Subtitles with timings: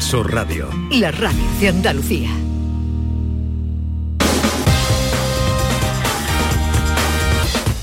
[0.00, 0.68] Sur Radio.
[0.90, 2.28] La radio de Andalucía.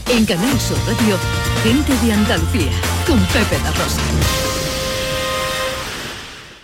[0.09, 1.17] En Canal Sur Radio,
[1.63, 2.71] gente de Andalucía,
[3.07, 4.01] con Pepe La Rosa.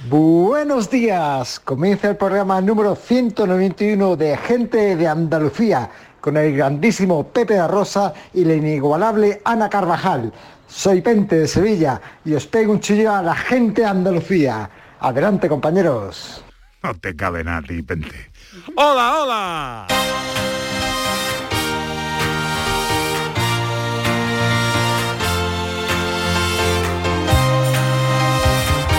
[0.09, 5.89] Buenos días, comienza el programa número 191 de Gente de Andalucía
[6.20, 10.31] con el grandísimo Pepe da Rosa y la inigualable Ana Carvajal.
[10.68, 14.70] Soy Pente de Sevilla y os pego un chillo a la gente de Andalucía.
[15.00, 16.43] Adelante, compañeros.
[16.84, 18.31] No te cabe nada a ti, Pente.
[18.76, 19.88] ¡Hola, hola!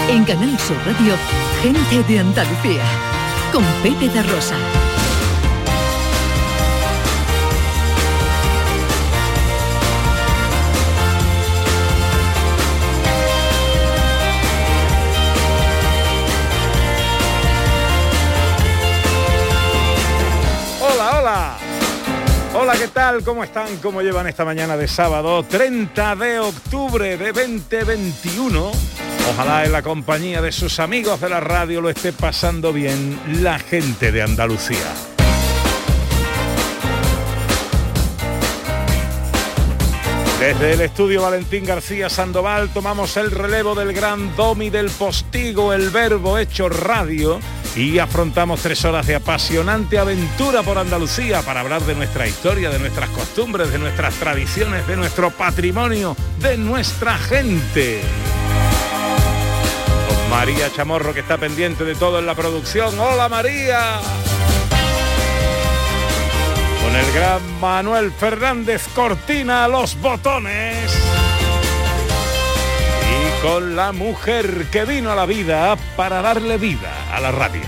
[0.09, 1.14] En Canal Sur Radio,
[1.62, 2.82] gente de Andalucía,
[3.52, 4.56] con Pepe da Rosa.
[22.71, 23.24] Hola, ¿qué tal?
[23.24, 23.79] ¿Cómo están?
[23.79, 28.71] ¿Cómo llevan esta mañana de sábado 30 de octubre de 2021?
[29.29, 33.59] Ojalá en la compañía de sus amigos de la radio lo esté pasando bien la
[33.59, 34.87] gente de Andalucía.
[40.41, 45.91] Desde el estudio Valentín García Sandoval tomamos el relevo del gran domi del postigo, el
[45.91, 47.38] verbo hecho radio,
[47.77, 52.79] y afrontamos tres horas de apasionante aventura por Andalucía para hablar de nuestra historia, de
[52.79, 58.01] nuestras costumbres, de nuestras tradiciones, de nuestro patrimonio, de nuestra gente.
[60.30, 62.99] María Chamorro que está pendiente de todo en la producción.
[62.99, 64.00] ¡Hola María!
[66.91, 70.93] Con el gran Manuel Fernández Cortina los botones.
[73.06, 77.61] Y con la mujer que vino a la vida para darle vida a la radio.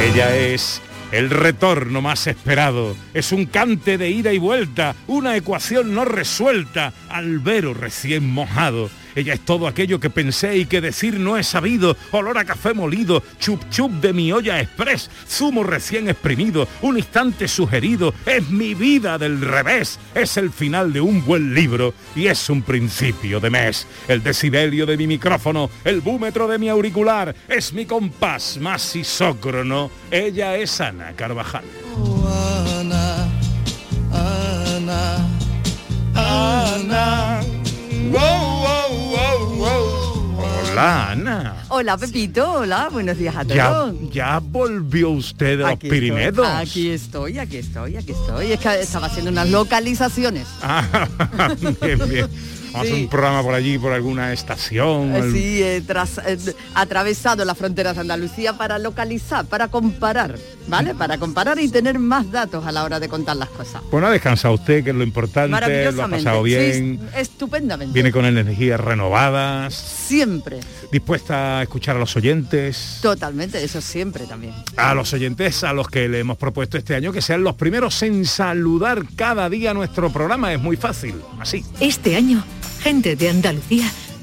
[0.00, 0.80] Ella es
[1.10, 2.96] el retorno más esperado.
[3.14, 8.90] Es un cante de ida y vuelta, una ecuación no resuelta, albero recién mojado.
[9.18, 11.96] Ella es todo aquello que pensé y que decir no he sabido.
[12.12, 17.48] Olor a café molido, chup chup de mi olla express, zumo recién exprimido, un instante
[17.48, 18.14] sugerido.
[18.24, 19.98] Es mi vida del revés.
[20.14, 23.88] Es el final de un buen libro y es un principio de mes.
[24.06, 29.90] El decibelio de mi micrófono, el búmetro de mi auricular, es mi compás más isócrono.
[30.12, 31.64] Ella es Ana Carvajal.
[32.78, 33.26] Ana,
[34.12, 35.26] Ana,
[36.14, 37.40] Ana.
[40.78, 41.54] Hola Ana.
[41.70, 43.94] Hola Pepito, hola, buenos días a Ya, todos.
[44.12, 45.72] ya volvió usted de los.
[45.72, 48.52] Estoy, aquí estoy, aquí estoy, aquí estoy.
[48.52, 50.46] Es que estaba haciendo unas localizaciones.
[50.62, 50.86] Ah,
[51.82, 52.28] bien, bien.
[52.72, 53.02] Vamos a hacer Sí.
[53.02, 55.16] un programa por allí, por alguna estación.
[55.16, 56.38] al- Sí, he tras- he
[56.74, 60.36] atravesado las fronteras de Andalucía para localizar, para comparar,
[60.68, 60.94] ¿vale?
[60.94, 63.82] Para comparar y tener más datos a la hora de contar las cosas.
[63.90, 66.24] Bueno, ha descansado usted, que es lo importante, lo ha Maravillosamente.
[66.24, 67.92] pasado Sí, bien, estupendamente.
[67.94, 72.98] viene con energías renovadas, Siempre, dispuesta a escuchar a los oyentes.
[73.02, 74.54] totalmente, eso siempre también.
[74.76, 78.02] A los oyentes a los que le hemos propuesto este año que sean los primeros
[78.02, 80.52] en saludar cada día nuestro programa.
[80.52, 81.64] Es muy fácil, así.
[81.80, 82.42] Este año,
[82.82, 83.90] gente de Andalucía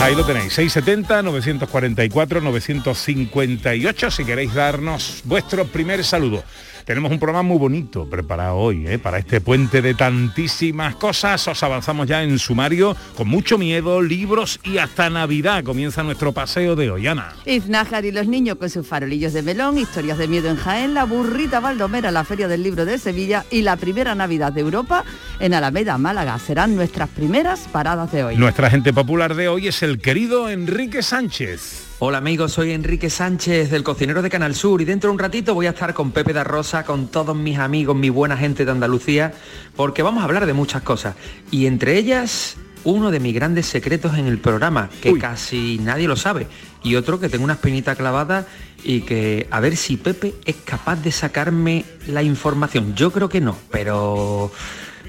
[0.00, 6.42] Pues ahí lo tenéis, 670, 944, 958, si queréis darnos vuestro primer saludo.
[6.84, 8.98] Tenemos un programa muy bonito preparado hoy, ¿eh?
[8.98, 11.46] para este puente de tantísimas cosas.
[11.48, 15.62] Os avanzamos ya en sumario, con mucho miedo, libros y hasta Navidad.
[15.64, 17.34] Comienza nuestro paseo de hoy, Ana.
[17.44, 21.04] Iznájar y los niños con sus farolillos de melón, historias de miedo en Jaén, la
[21.04, 25.04] burrita Baldomera, la Feria del Libro de Sevilla y la primera Navidad de Europa
[25.38, 26.38] en Alameda, Málaga.
[26.38, 28.36] Serán nuestras primeras paradas de hoy.
[28.36, 31.89] Nuestra gente popular de hoy es el querido Enrique Sánchez.
[32.02, 35.52] Hola amigos, soy Enrique Sánchez del cocinero de Canal Sur y dentro de un ratito
[35.52, 38.70] voy a estar con Pepe da Rosa, con todos mis amigos, mi buena gente de
[38.70, 39.34] Andalucía,
[39.76, 41.14] porque vamos a hablar de muchas cosas.
[41.50, 46.16] Y entre ellas, uno de mis grandes secretos en el programa, que casi nadie lo
[46.16, 46.46] sabe,
[46.82, 48.46] y otro que tengo una espinita clavada
[48.82, 52.94] y que a ver si Pepe es capaz de sacarme la información.
[52.94, 54.50] Yo creo que no, pero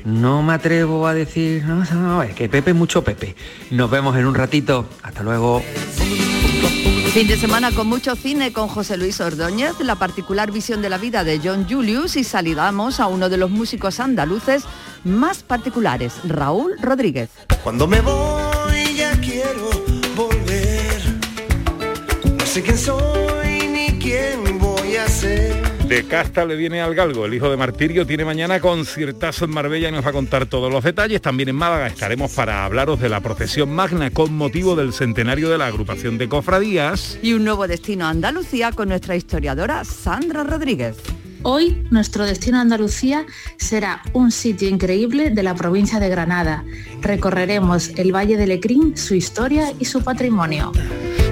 [0.05, 3.35] no me atrevo a decir, no, no, es que Pepe es mucho Pepe.
[3.69, 4.85] Nos vemos en un ratito.
[5.03, 5.61] Hasta luego.
[7.13, 10.97] Fin de semana con mucho cine con José Luis Ordóñez, la particular visión de la
[10.97, 14.63] vida de John Julius y saludamos a uno de los músicos andaluces
[15.03, 17.29] más particulares, Raúl Rodríguez.
[17.63, 19.69] Cuando me voy ya quiero
[20.15, 21.01] volver.
[22.37, 23.10] No sé quién soy
[25.91, 29.89] De casta le viene al galgo, el hijo de Martirio tiene mañana conciertazo en Marbella
[29.89, 31.21] y nos va a contar todos los detalles.
[31.21, 35.57] También en Málaga estaremos para hablaros de la procesión magna con motivo del centenario de
[35.57, 37.19] la agrupación de cofradías.
[37.21, 40.95] Y un nuevo destino a Andalucía con nuestra historiadora Sandra Rodríguez.
[41.43, 43.25] Hoy nuestro destino a Andalucía
[43.57, 46.63] será un sitio increíble de la provincia de Granada.
[47.01, 50.71] Recorreremos el Valle de Lecrín, su historia y su patrimonio.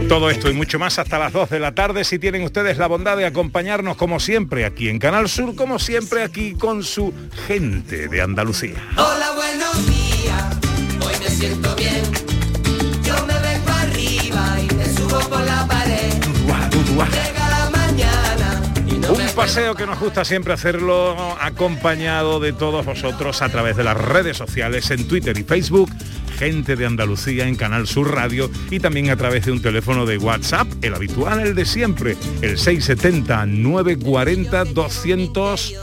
[0.10, 2.88] Todo esto y mucho más hasta las 2 de la tarde si tienen ustedes la
[2.88, 7.14] bondad de acompañarnos como siempre aquí en Canal Sur, como siempre aquí con su
[7.46, 8.84] gente de Andalucía.
[8.98, 10.58] Hola, buenos días.
[11.06, 12.02] Hoy me siento bien.
[13.04, 16.20] Yo me vengo arriba y me subo por la pared.
[19.10, 23.98] Un paseo que nos gusta siempre hacerlo acompañado de todos vosotros a través de las
[23.98, 25.90] redes sociales en Twitter y Facebook,
[26.38, 30.20] gente de Andalucía en Canal Sur Radio y también a través de un teléfono de
[30.20, 35.74] WhatsApp, el habitual, el de siempre, el 670 940 200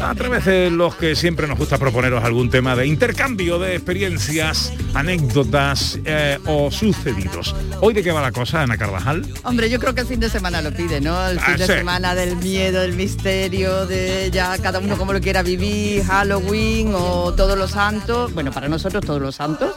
[0.00, 4.72] a través de los que siempre nos gusta proponeros algún tema de intercambio de experiencias,
[4.94, 7.54] anécdotas eh, o sucedidos.
[7.80, 9.26] ¿Hoy de qué va la cosa, Ana Carvajal?
[9.44, 11.26] Hombre, yo creo que el fin de semana lo pide, ¿no?
[11.28, 11.72] El fin Ah, de sí.
[11.72, 17.32] semana del miedo, del misterio, de ya cada uno como lo quiera vivir, Halloween o
[17.34, 18.32] todos los santos.
[18.34, 19.74] Bueno, para nosotros todos los santos.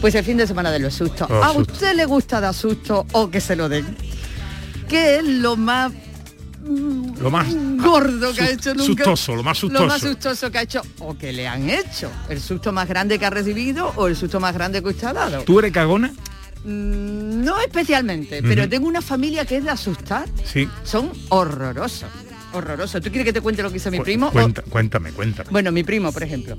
[0.00, 1.28] Pues el fin de semana de los sustos.
[1.30, 3.96] ¿A usted le gusta dar susto o que se lo den?
[4.88, 5.92] ¿Qué es lo más
[7.20, 9.04] Lo más gordo que ha hecho nunca?
[9.04, 10.08] sustoso, lo más Lo más sustoso.
[10.08, 12.10] sustoso que ha hecho o que le han hecho.
[12.28, 15.12] ¿El susto más grande que ha recibido o el susto más grande que usted ha
[15.12, 15.42] dado?
[15.44, 16.12] ¿Tú eres cagona?
[16.64, 20.28] Mm, No especialmente, pero tengo una familia que es de asustar.
[20.44, 20.68] Sí.
[20.84, 22.08] Son horrorosos.
[22.52, 23.00] Horrorosos.
[23.02, 24.30] ¿Tú quieres que te cuente lo que hizo mi Cu- primo?
[24.30, 25.48] cuenta- cuéntame, cuéntame.
[25.48, 26.56] O- bueno, mi primo, por ejemplo.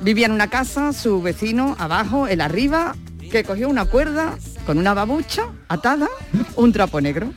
[0.00, 2.96] Vivía en una casa, su vecino abajo, él arriba,
[3.30, 4.36] que cogió una cuerda
[4.66, 6.08] con una babucha atada,
[6.56, 7.32] un trapo negro.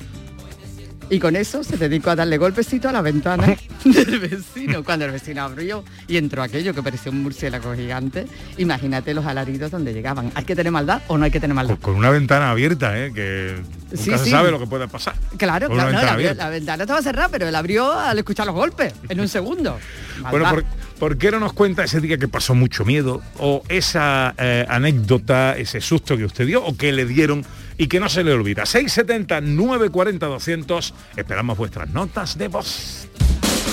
[1.10, 4.84] Y con eso se dedicó a darle golpecito a la ventana del vecino.
[4.84, 8.25] Cuando el vecino abrió y entró aquello que parecía un murciélago gigante,
[8.57, 10.31] imagínate los alaridos donde llegaban.
[10.36, 11.78] ¿Hay que tener maldad o no hay que tener maldad?
[11.80, 13.12] Con una ventana abierta, ¿eh?
[13.13, 13.56] que
[13.92, 14.30] nunca Sí, se sí.
[14.31, 15.16] sabe lo que puede pasar.
[15.38, 19.19] Claro, claro, no, la, ventana estaba cerrada, pero él abrió al escuchar los golpes, en
[19.19, 19.78] un segundo.
[20.22, 20.51] Bueno, Maldad.
[20.51, 20.66] ¿por,
[21.00, 23.22] por qué no nos cuenta ese día que pasó mucho miedo?
[23.38, 27.46] O esa eh, anécdota, ese susto que usted dio o que le dieron
[27.77, 28.66] y que no se le olvida.
[28.66, 30.94] 670 940 200.
[31.16, 33.07] Esperamos vuestras notas de voz.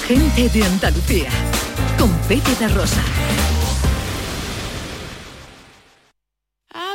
[0.06, 1.30] Gente de Andalucía.
[1.98, 3.02] Con Pepe da Rosa.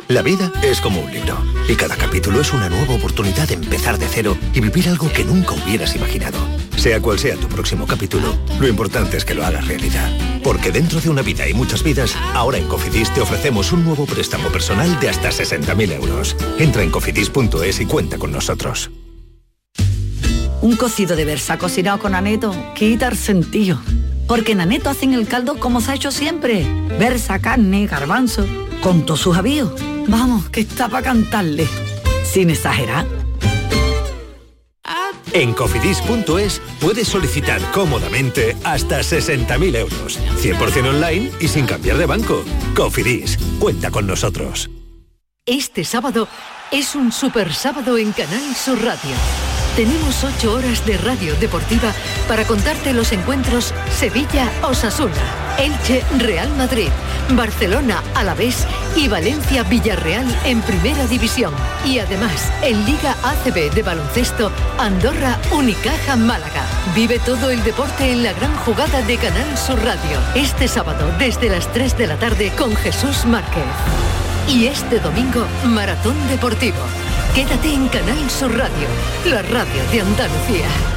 [0.08, 1.38] La vida es como un libro
[1.68, 5.26] y cada capítulo es una nueva oportunidad de empezar de cero y vivir algo que
[5.26, 6.38] nunca hubieras imaginado.
[6.78, 10.10] Sea cual sea tu próximo capítulo, lo importante es que lo hagas realidad.
[10.44, 14.06] Porque dentro de una vida y muchas vidas, ahora en Cofidis te ofrecemos un nuevo
[14.06, 16.38] préstamo personal de hasta 60.000 euros.
[16.58, 18.90] Entra en cofidis.es y cuenta con nosotros.
[20.62, 23.80] Un cocido de versa cocinado con aneto quita el sentido.
[24.28, 26.66] Porque en aneto hacen el caldo como se ha hecho siempre.
[27.00, 28.46] Versa, carne, garbanzo,
[28.82, 29.72] con todos sus avíos.
[30.08, 31.68] Vamos, que está para cantarle.
[32.24, 33.06] Sin exagerar.
[35.34, 40.20] En cofidis.es puedes solicitar cómodamente hasta 60.000 euros.
[40.42, 42.44] 100% online y sin cambiar de banco.
[42.76, 44.70] Cofidis, cuenta con nosotros.
[45.46, 46.28] Este sábado
[46.72, 49.16] es un super sábado en Canal Sur Radio.
[49.78, 51.94] Tenemos ocho horas de radio deportiva
[52.28, 55.14] para contarte los encuentros Sevilla-Osasuna,
[55.58, 56.90] Elche-Real Madrid,
[57.32, 61.54] Barcelona-Alavés y Valencia-Villarreal en Primera División.
[61.86, 66.64] Y además, en Liga ACB de baloncesto, Andorra-Unicaja Málaga.
[66.96, 70.20] Vive todo el deporte en la gran jugada de Canal Sur Radio.
[70.36, 73.64] Este sábado desde las 3 de la tarde con Jesús Márquez.
[74.48, 76.78] Y este domingo, Maratón Deportivo.
[77.36, 78.88] Quédate en Canal Sur Radio,
[79.26, 80.97] la radio de Andalucía.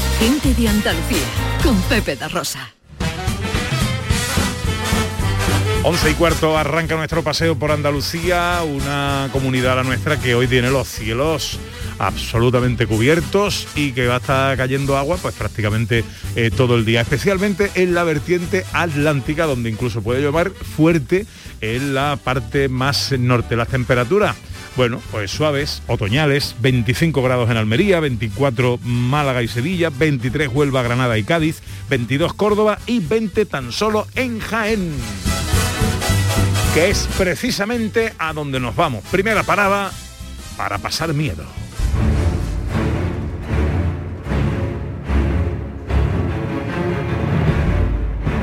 [0.21, 1.25] gente de Andalucía,
[1.63, 2.71] con Pepe da Rosa.
[5.81, 10.69] 11 y cuarto arranca nuestro paseo por Andalucía, una comunidad la nuestra que hoy tiene
[10.69, 11.57] los cielos
[11.97, 16.03] absolutamente cubiertos y que va a estar cayendo agua pues prácticamente
[16.35, 21.25] eh, todo el día, especialmente en la vertiente atlántica donde incluso puede llover fuerte
[21.61, 23.55] en la parte más norte.
[23.55, 24.35] Las temperaturas
[24.75, 31.17] bueno, pues suaves, otoñales, 25 grados en Almería, 24 Málaga y Sevilla, 23 Huelva, Granada
[31.17, 34.93] y Cádiz, 22 Córdoba y 20 tan solo en Jaén
[36.73, 39.03] que es precisamente a donde nos vamos.
[39.11, 39.91] Primera parada
[40.55, 41.43] para pasar miedo.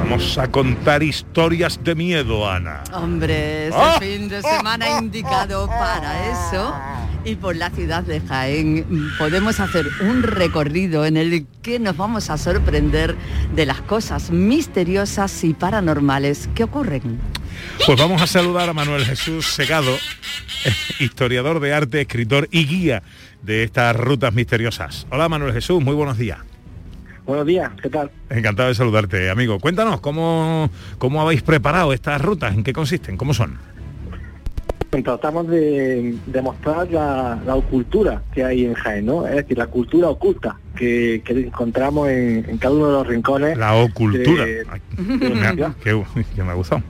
[0.09, 2.83] Vamos a contar historias de miedo, Ana.
[2.95, 3.99] Hombre, este ¡Ah!
[4.01, 6.75] fin de semana indicado para eso.
[7.27, 8.87] Y por la ciudad de Jaén
[9.19, 13.17] podemos hacer un recorrido en el que nos vamos a sorprender
[13.55, 17.21] de las cosas misteriosas y paranormales que ocurren.
[17.85, 19.95] Pues vamos a saludar a Manuel Jesús Segado,
[21.01, 23.03] historiador de arte, escritor y guía
[23.43, 25.07] de estas rutas misteriosas.
[25.11, 26.39] Hola Manuel Jesús, muy buenos días.
[27.29, 28.11] Buenos días, ¿qué tal?
[28.31, 29.59] Encantado de saludarte, amigo.
[29.61, 32.55] Cuéntanos, ¿cómo, cómo habéis preparado estas rutas?
[32.55, 33.19] ¿En qué consisten?
[33.19, 33.59] ¿Cómo son?
[35.05, 39.27] Tratamos de, de mostrar la, la ocultura que hay en Jaén, ¿no?
[39.27, 43.59] Es decir, la cultura oculta que, que encontramos en, en cada uno de los rincones.
[43.59, 44.47] La ocultura.
[44.47, 44.81] de- Ay,
[45.19, 45.77] de la ciudad.
[45.85, 46.03] que,
[46.35, 46.83] que me ha gustado.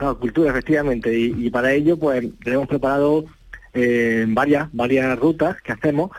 [0.00, 1.16] La cultura, efectivamente.
[1.16, 3.24] Y, y para ello, pues, le hemos preparado
[3.72, 6.10] eh, varias, varias rutas que hacemos.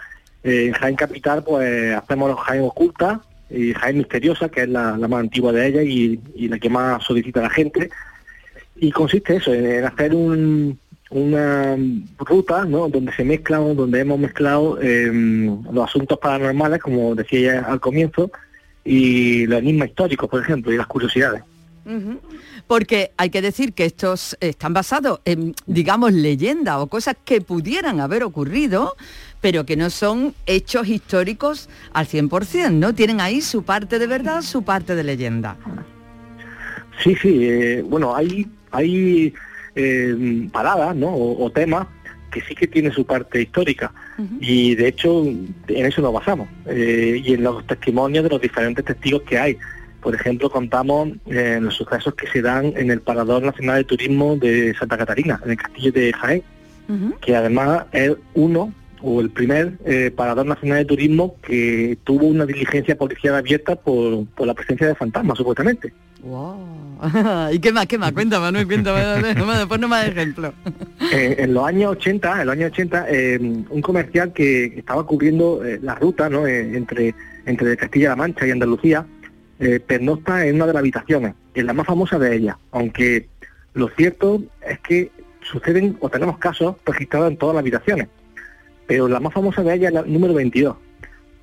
[0.43, 4.93] Eh, en Jaén Capital, pues, hacemos los Jaén Oculta y Jaén Misteriosa, que es la,
[4.97, 7.89] más antigua de ellas y, la que más solicita la gente.
[8.75, 10.79] Y consiste eso, en, hacer un,
[11.11, 11.77] una
[12.17, 12.89] ruta, ¿no?
[12.89, 15.11] Donde se mezclan, donde hemos mezclado eh,
[15.71, 18.31] los asuntos paranormales, como decía ya al comienzo,
[18.83, 21.43] y los enigmas históricos, por ejemplo, y las curiosidades.
[22.67, 27.99] Porque hay que decir que estos están basados en, digamos, leyendas o cosas que pudieran
[27.99, 28.95] haber ocurrido,
[29.41, 32.93] pero que no son hechos históricos al 100%, ¿no?
[32.93, 35.57] Tienen ahí su parte de verdad, su parte de leyenda.
[37.03, 39.33] Sí, sí, eh, bueno, hay, hay
[39.75, 41.07] eh, paradas, ¿no?
[41.09, 41.87] O, o temas
[42.31, 43.91] que sí que tienen su parte histórica.
[44.39, 46.47] Y de hecho, en eso nos basamos.
[46.67, 49.57] eh, y en los testimonios de los diferentes testigos que hay.
[50.01, 54.35] Por ejemplo, contamos eh, los sucesos que se dan en el Parador Nacional de Turismo
[54.37, 56.43] de Santa Catarina, en el Castillo de Jaén,
[57.21, 62.45] que además es uno o el primer eh, Parador Nacional de Turismo que tuvo una
[62.45, 65.93] diligencia policial abierta por, por la presencia de fantasmas, supuestamente.
[67.51, 68.11] ¿Y qué más, qué más?
[68.11, 70.53] Cuenta, Manuel, después no más ejemplos.
[71.13, 73.37] Eh, en los años 80, en los años 80, eh,
[73.69, 76.47] un comercial que estaba cubriendo eh, la ruta ¿no?
[76.47, 77.13] Eh, entre,
[77.45, 79.05] entre Castilla-La Mancha y Andalucía,
[79.87, 83.27] pernocta en una de las habitaciones, en la más famosa de ellas, aunque
[83.73, 88.07] lo cierto es que suceden o tenemos casos registrados en todas las habitaciones,
[88.91, 90.75] pero la más famosa de ellas es la número 22.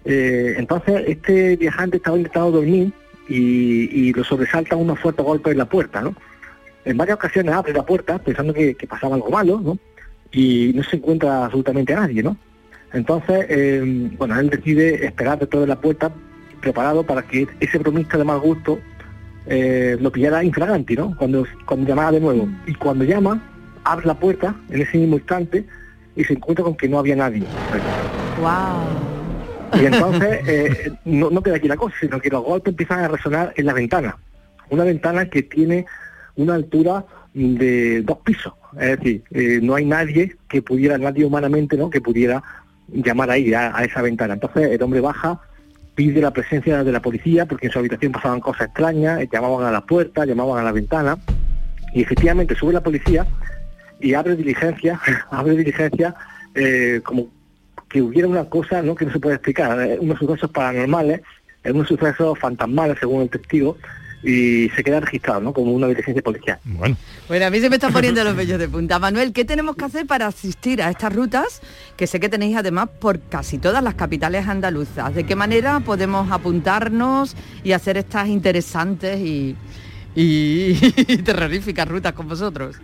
[0.04, 2.92] Eh, entonces, este viajante estaba intentando dormir
[3.26, 6.14] y, y lo sobresalta unos fuertes golpes en la puerta, ¿no?
[6.84, 9.78] En varias ocasiones abre la puerta pensando que, pasaba algo malo, ¿no?
[10.30, 12.36] Y no se encuentra absolutamente a nadie, ¿no?
[12.92, 16.12] Entonces, eh, bueno, él decide esperar detrás de la puerta
[16.60, 18.78] preparado para que ese bromista de mal gusto
[19.46, 21.16] eh, lo pillara infraganti, ¿no?
[21.16, 22.46] Cuando, cuando llamaba de nuevo.
[22.66, 23.42] Y cuando llama,
[23.84, 25.64] abre la puerta en ese mismo instante
[26.18, 27.44] y se encuentra con que no había nadie.
[28.40, 29.80] Wow.
[29.80, 33.08] Y entonces eh, no, no queda aquí la cosa, sino que los golpes empiezan a
[33.08, 34.16] resonar en la ventana.
[34.68, 35.86] Una ventana que tiene
[36.34, 38.52] una altura de dos pisos.
[38.80, 41.88] Es decir, eh, no hay nadie que pudiera, nadie humanamente, ¿no?
[41.88, 42.42] Que pudiera
[42.88, 44.34] llamar ahí a, a esa ventana.
[44.34, 45.40] Entonces el hombre baja,
[45.94, 49.70] pide la presencia de la policía porque en su habitación pasaban cosas extrañas, llamaban a
[49.70, 51.16] la puerta, llamaban a la ventana
[51.94, 53.24] y efectivamente sube la policía
[54.00, 55.00] y abre diligencia,
[55.30, 56.14] abre diligencia
[56.54, 57.28] eh, como
[57.88, 58.94] que hubiera una cosa ¿no?
[58.94, 61.22] que no se puede explicar, eh, unos sucesos paranormales,
[61.64, 63.78] eh, unos sucesos fantasmales según el testigo,
[64.22, 65.52] y se queda registrado ¿no?
[65.52, 66.58] como una diligencia policial.
[66.64, 66.96] Bueno.
[67.28, 68.98] Bueno, a mí se me están poniendo los vellos de punta.
[68.98, 71.62] Manuel, ¿qué tenemos que hacer para asistir a estas rutas?
[71.96, 75.14] Que sé que tenéis además por casi todas las capitales andaluzas.
[75.14, 79.56] ¿De qué manera podemos apuntarnos y hacer estas interesantes y,
[80.14, 80.74] y,
[81.24, 82.76] terroríficas rutas con vosotros.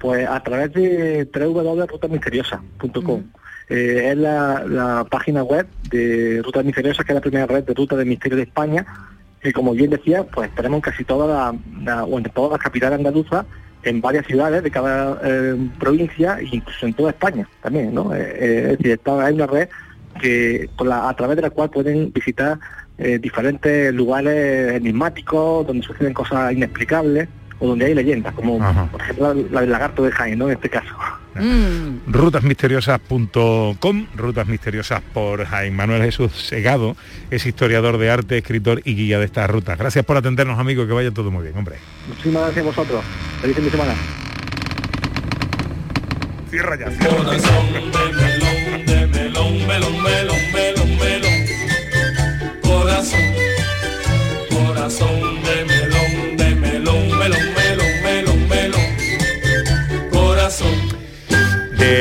[0.00, 3.22] Pues a través de www.rutasmisteriosas.com.
[3.68, 7.74] Eh, es la, la página web de Rutas Misteriosas, que es la primera red de
[7.74, 8.84] rutas de misterio de España,
[9.40, 11.54] que como bien decía, pues tenemos casi toda la,
[11.84, 13.46] la- o en todas las capitales andaluzas,
[13.84, 18.12] en varias ciudades de cada eh, provincia e incluso en toda España también, ¿no?
[18.14, 19.68] Eh, eh, es decir, está, hay una red
[20.20, 22.58] que con la- a través de la cual pueden visitar
[22.98, 27.28] eh, diferentes lugares enigmáticos, donde suceden cosas inexplicables
[27.60, 28.58] o donde hay leyendas, como
[28.90, 30.46] por ejemplo la del lagarto de Jaén, ¿no?
[30.46, 30.94] En este caso.
[32.06, 36.96] rutasmisteriosas.com, Rutas Misteriosas por Jaime Manuel Jesús Segado,
[37.30, 39.78] es historiador de arte, escritor y guía de estas rutas.
[39.78, 41.76] Gracias por atendernos, amigos, que vaya todo muy bien, hombre.
[42.08, 43.04] Muchísimas gracias a vosotros.
[43.42, 43.94] Feliz fin de semana.
[46.50, 46.86] Cierra ya.
[46.86, 46.98] de
[49.06, 51.46] melón, melón, melón, melón, melón.
[52.62, 53.29] Corazón, corazón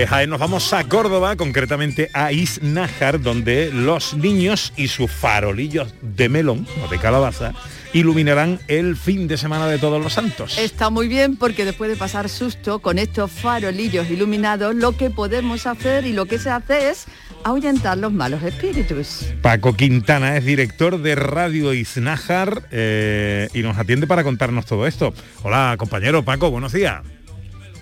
[0.09, 6.29] Jaén nos vamos a Córdoba, concretamente a Iznájar, donde los niños y sus farolillos de
[6.29, 7.53] melón o de calabaza
[7.93, 10.57] iluminarán el fin de semana de todos los santos.
[10.57, 15.67] Está muy bien porque después de pasar susto con estos farolillos iluminados, lo que podemos
[15.67, 17.05] hacer y lo que se hace es
[17.43, 19.27] ahuyentar los malos espíritus.
[19.43, 25.13] Paco Quintana es director de Radio Iznájar eh, y nos atiende para contarnos todo esto.
[25.43, 27.03] Hola, compañero Paco, buenos días.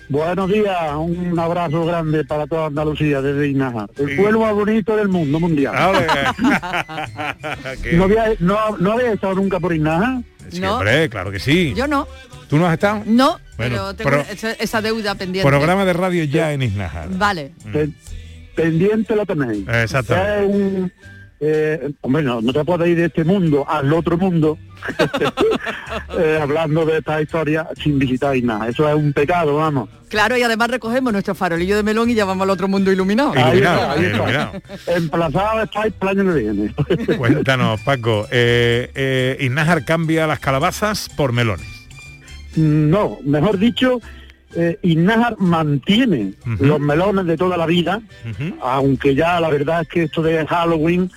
[0.08, 5.08] Buenos días, un abrazo grande para toda Andalucía desde Inajar, el pueblo más bonito del
[5.08, 5.74] mundo mundial.
[7.92, 10.22] ¿No, había, no, ¿No había estado nunca por Inajar?
[10.50, 11.74] Sí, hombre, claro que sí.
[11.76, 12.08] Yo no,
[12.48, 13.02] ¿Tú no has estado?
[13.04, 13.60] no, Bueno,
[13.94, 14.24] pero tengo pro-
[14.58, 15.46] esa, deuda pendiente.
[15.46, 17.08] Programa de radio ya en Iznájar.
[17.10, 17.52] Vale.
[17.70, 17.94] Pen-
[18.54, 19.68] pendiente lo tenéis.
[19.68, 19.92] Es
[20.46, 20.90] un,
[21.40, 24.58] eh, hombre, no, no te puedes ir de este mundo al otro mundo
[26.18, 28.68] eh, hablando de esta historia sin visitar nada.
[28.68, 29.88] Eso es un pecado, vamos.
[30.08, 33.32] Claro, y además recogemos nuestro farolillo de melón y ya vamos al otro mundo iluminado.
[33.36, 34.52] Ahí está, ahí está.
[34.86, 36.74] Emplazado estáis año que viene.
[37.16, 38.26] Cuéntanos, Paco.
[38.30, 41.66] Eh, eh, cambia las calabazas por melones.
[42.56, 44.00] No, mejor dicho,
[44.54, 48.00] eh, Iznájar mantiene los melones de toda la vida,
[48.62, 51.10] aunque ya la verdad es que esto de Halloween,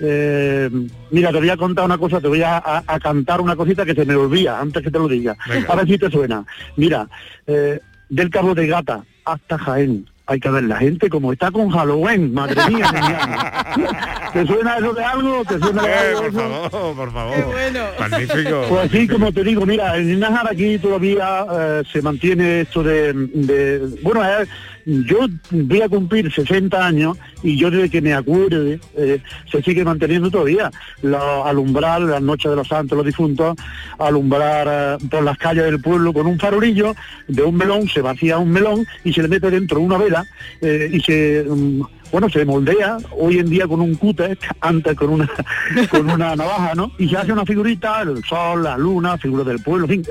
[0.00, 0.70] eh,
[1.10, 3.84] mira, te voy a contar una cosa, te voy a, a- a cantar una cosita
[3.84, 5.36] que se me olvida antes que te lo diga.
[5.48, 5.72] Venga.
[5.72, 6.44] A ver si te suena.
[6.76, 7.08] Mira,
[7.46, 10.06] eh, del Cabo de Gata hasta Jaén.
[10.30, 12.86] Hay que ver la gente como está con Halloween, madre mía.
[14.34, 15.42] ¿Te suena eso de algo?
[15.46, 16.32] ¿Te suena de Eh, algo por
[16.70, 17.54] favor, por favor.
[17.98, 18.64] Magnífico.
[18.68, 23.14] Pues sí, como te digo, mira, en Nájar aquí todavía eh, se mantiene esto de...
[23.14, 24.46] de- bueno, eh,
[24.88, 29.20] yo voy a cumplir 60 años y yo desde que me acuerde eh,
[29.50, 30.70] se sigue manteniendo todavía.
[31.44, 33.54] Alumbrar las noches de los santos, los difuntos,
[33.98, 36.94] alumbrar eh, por las calles del pueblo con un farolillo
[37.26, 40.26] de un melón, se vacía un melón y se le mete dentro una vela
[40.62, 41.44] eh, y se...
[41.46, 45.28] mm, bueno, se moldea hoy en día con un cúter, antes con una
[45.90, 46.90] con una navaja, ¿no?
[46.98, 50.02] Y se hace una figurita, el sol, la luna, figura del pueblo, fin,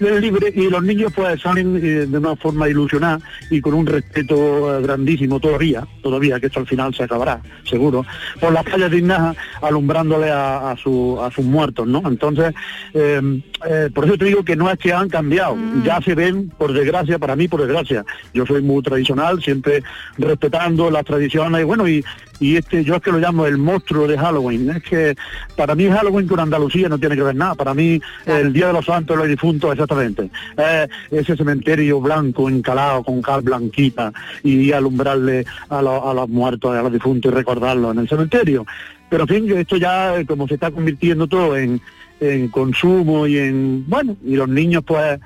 [0.00, 4.78] libre y los niños pues salen eh, de una forma ilusionada y con un respeto
[4.78, 8.04] eh, grandísimo todavía, todavía que esto al final se acabará, seguro,
[8.40, 12.02] por las calles de Inaja alumbrándole a, a, su- a sus muertos, ¿no?
[12.06, 12.54] Entonces,
[12.92, 16.50] eh, eh, por eso te digo que no es que han cambiado, ya se ven,
[16.58, 19.82] por desgracia, para mí por desgracia, yo soy muy tradicional, siempre
[20.18, 22.04] respetando las tradiciones, y bueno, y,
[22.40, 25.14] y este yo es que lo llamo el monstruo de Halloween, es que
[25.56, 28.72] para mí Halloween con Andalucía no tiene que ver nada, para mí el Día de
[28.74, 35.44] los Santos, los difuntos, exactamente, Eh, ese cementerio blanco encalado con cal blanquita y alumbrarle
[35.68, 38.66] a, los- a los muertos, a los difuntos y recordarlos en el cementerio.
[39.08, 41.80] Pero en fin, esto ya eh, como se está convirtiendo todo en,
[42.20, 45.20] en consumo y en, bueno, y los niños pues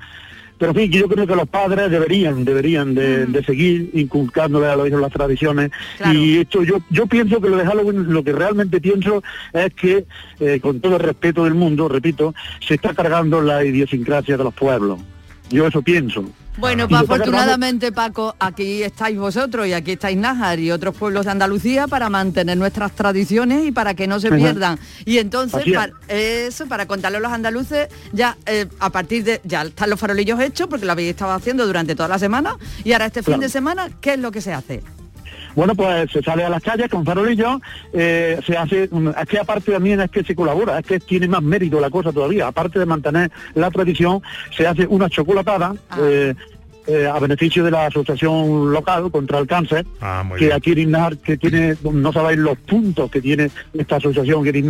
[0.59, 4.75] pero en fin, yo creo que los padres deberían, deberían de, de seguir inculcándole a
[4.75, 5.71] los hijos las tradiciones.
[6.13, 10.05] Y esto yo, yo pienso que lo de Halloween, lo que realmente pienso es que,
[10.41, 14.53] eh, con todo el respeto del mundo, repito, se está cargando la idiosincrasia de los
[14.53, 14.99] pueblos.
[15.49, 16.25] Yo eso pienso.
[16.59, 21.31] Bueno, pues afortunadamente, Paco, aquí estáis vosotros y aquí estáis Nájar y otros pueblos de
[21.31, 24.35] Andalucía para mantener nuestras tradiciones y para que no se Ajá.
[24.37, 24.79] pierdan.
[25.05, 25.77] Y entonces, Así es.
[25.77, 29.99] para, eso, para contarle a los andaluces, ya eh, a partir de, ya están los
[29.99, 33.29] farolillos hechos, porque lo habéis estado haciendo durante toda la semana, y ahora este fin
[33.35, 33.41] Claro.
[33.41, 34.81] de semana, ¿qué es lo que se hace?
[35.59, 37.59] Bueno, pues se sale a las calles con farolillos,
[37.91, 41.43] eh, se hace, es que aparte también es que se colabora, es que tiene más
[41.43, 44.21] mérito la cosa todavía, aparte de mantener la tradición,
[44.55, 46.33] se hace una chocolatada eh,
[46.87, 50.53] eh, a beneficio de la asociación local contra el cáncer, Ah, que bien.
[50.53, 54.63] aquí en Iznar, que tiene, no sabéis los puntos que tiene esta asociación que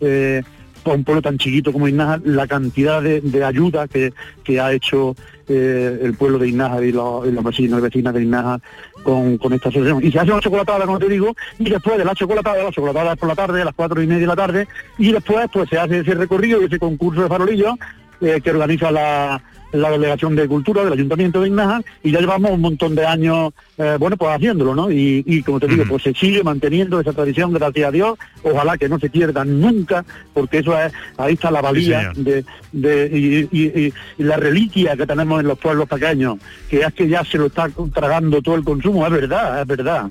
[0.00, 0.42] eh,
[0.82, 4.72] para un pueblo tan chiquito como Iznájar, la cantidad de, de ayuda que, que ha
[4.72, 5.14] hecho
[5.48, 8.60] eh, el pueblo de Iznájar y los, y los vecinos y vecinas de Iznájar
[9.04, 10.04] con, esta asociación.
[10.04, 13.12] Y se hace una chocolatada, como te digo, y después de la chocolatada, la chocolatada
[13.12, 15.68] es por la tarde, a las cuatro y media de la tarde, y después pues
[15.68, 17.74] se hace ese recorrido y ese concurso de farolillos
[18.20, 22.52] eh, que organiza la, la Delegación de Cultura del Ayuntamiento de Iznájar y ya llevamos
[22.52, 24.90] un montón de años, eh, bueno, pues haciéndolo, ¿no?
[24.90, 28.78] Y, y como te digo, pues se sigue manteniendo esa tradición, gracias a Dios, ojalá
[28.78, 33.10] que no se pierda nunca, porque eso es, ahí está la valía de, de-
[33.52, 36.36] y, y- y- y la reliquia que tenemos en los pueblos pequeños,
[36.70, 40.06] que es que ya se lo está tragando todo el consumo, es verdad, es verdad.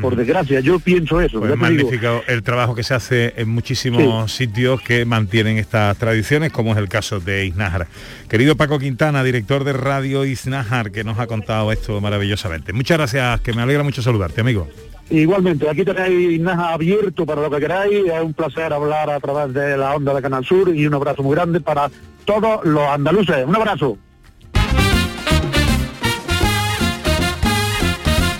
[0.00, 1.38] Por desgracia, yo pienso eso.
[1.38, 1.62] Pues digo.
[1.62, 6.78] magnífico el trabajo que se hace en muchísimos sitios que mantienen estas tradiciones, como es
[6.78, 7.88] el caso de Iznájar.
[8.28, 12.72] Querido Paco Quintana, director de Radio Iznájar, que nos ha contado esto maravillosamente.
[12.72, 14.68] Muchas gracias, que me alegra mucho saludarte, amigo.
[15.10, 18.06] Igualmente, aquí tenéis Naja abierto para lo que queráis.
[18.06, 21.22] Es un placer hablar a través de la onda de Canal Sur y un abrazo
[21.22, 21.90] muy grande para
[22.24, 23.46] todos los andaluces.
[23.46, 23.98] Un abrazo.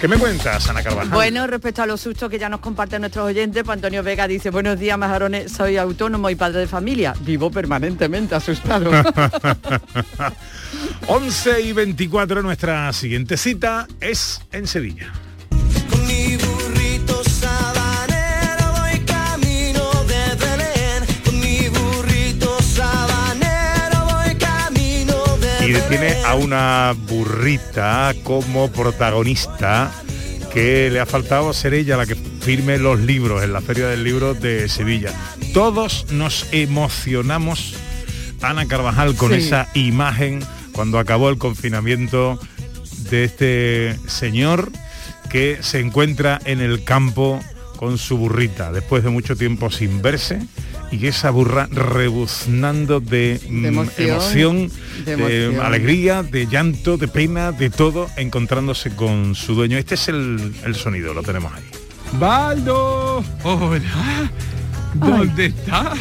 [0.00, 1.08] ¿Qué me cuentas, Ana Carvajal?
[1.08, 4.50] Bueno, respecto a los sustos que ya nos comparten nuestros oyentes, pues Antonio Vega dice,
[4.50, 7.14] buenos días, majarones, soy autónomo y padre de familia.
[7.20, 8.90] Vivo permanentemente asustado.
[11.08, 15.12] 11 y 24, nuestra siguiente cita es en Sevilla.
[25.66, 29.90] Y tiene a una burrita como protagonista
[30.52, 34.04] que le ha faltado ser ella la que firme los libros en la Feria del
[34.04, 35.12] Libro de Sevilla.
[35.52, 37.74] Todos nos emocionamos,
[38.42, 39.38] Ana Carvajal, con Sí.
[39.38, 40.40] esa imagen
[40.72, 42.38] cuando acabó el confinamiento
[43.10, 44.70] de este señor
[45.30, 47.40] que se encuentra en el campo
[47.76, 50.40] con su burrita después de mucho tiempo sin verse
[50.90, 54.70] y esa burra rebuznando de, mm, emoción, emoción,
[55.04, 55.66] de de emoción.
[55.66, 59.78] alegría, de llanto, de pena, de todo, encontrándose con su dueño.
[59.78, 61.64] Este es el, el sonido, lo tenemos ahí.
[62.18, 64.30] Baldo, hola,
[64.94, 65.92] ¿dónde está?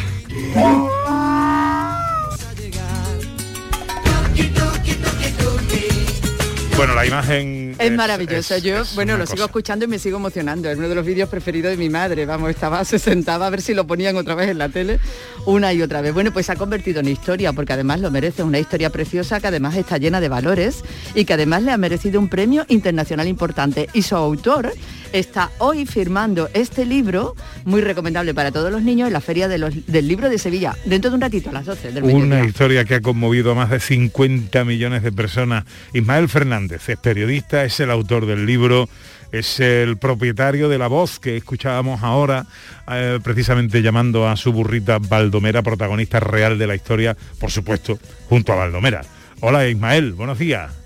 [6.76, 8.54] Bueno, la imagen Es maravilloso.
[8.54, 10.68] es- Yo, es bueno, lo sigo escuchando y me sigo emocionando.
[10.70, 12.26] Es uno de los vídeos preferidos de mi madre.
[12.26, 14.98] Vamos, estaba, se sentaba a ver si lo ponían otra vez en la tele,
[15.46, 16.12] una y otra vez.
[16.12, 18.42] Bueno, pues se ha convertido en historia, porque además lo merece.
[18.42, 20.82] Una historia preciosa que además está llena de valores
[21.14, 23.88] y que además le ha merecido un premio internacional importante.
[23.94, 24.70] Y su autor
[25.12, 27.34] está hoy firmando este libro,
[27.64, 30.76] muy recomendable para todos los niños, en la Feria de los- del Libro de Sevilla,
[30.84, 32.24] dentro de un ratito, a las 12 del mediodía.
[32.26, 35.64] Una historia que ha conmovido a más de 50 millones de personas.
[35.94, 38.88] Ismael Fernández es periodista, es el autor del libro,
[39.32, 42.46] es el propietario de la voz que escuchábamos ahora,
[42.90, 47.98] eh, precisamente llamando a su burrita Baldomera, protagonista real de la historia, por supuesto,
[48.28, 49.02] junto a Baldomera.
[49.40, 50.85] Hola Ismael, buenos días.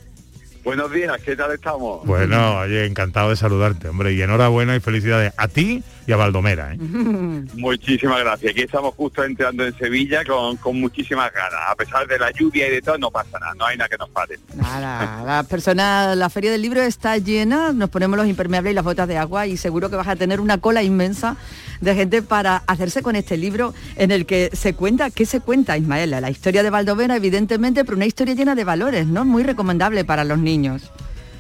[0.63, 2.05] Buenos días, ¿qué tal estamos?
[2.05, 6.75] Bueno, oye, encantado de saludarte, hombre, y enhorabuena y felicidades a ti y a Baldomera.
[6.75, 6.77] ¿eh?
[7.55, 8.53] Muchísimas gracias.
[8.53, 11.61] Aquí estamos justo entrando en Sevilla con, con muchísimas ganas.
[11.67, 13.97] A pesar de la lluvia y de todo, no pasa nada, no hay nada que
[13.97, 14.39] nos pare.
[14.55, 18.85] Nada, la persona, la feria del libro está llena, nos ponemos los impermeables y las
[18.85, 21.37] botas de agua y seguro que vas a tener una cola inmensa
[21.81, 25.79] de gente para hacerse con este libro en el que se cuenta, ¿qué se cuenta,
[25.79, 26.11] Ismael?
[26.11, 29.25] La historia de Valdovera, evidentemente, pero una historia llena de valores, ¿no?
[29.25, 30.50] Muy recomendable para los niños.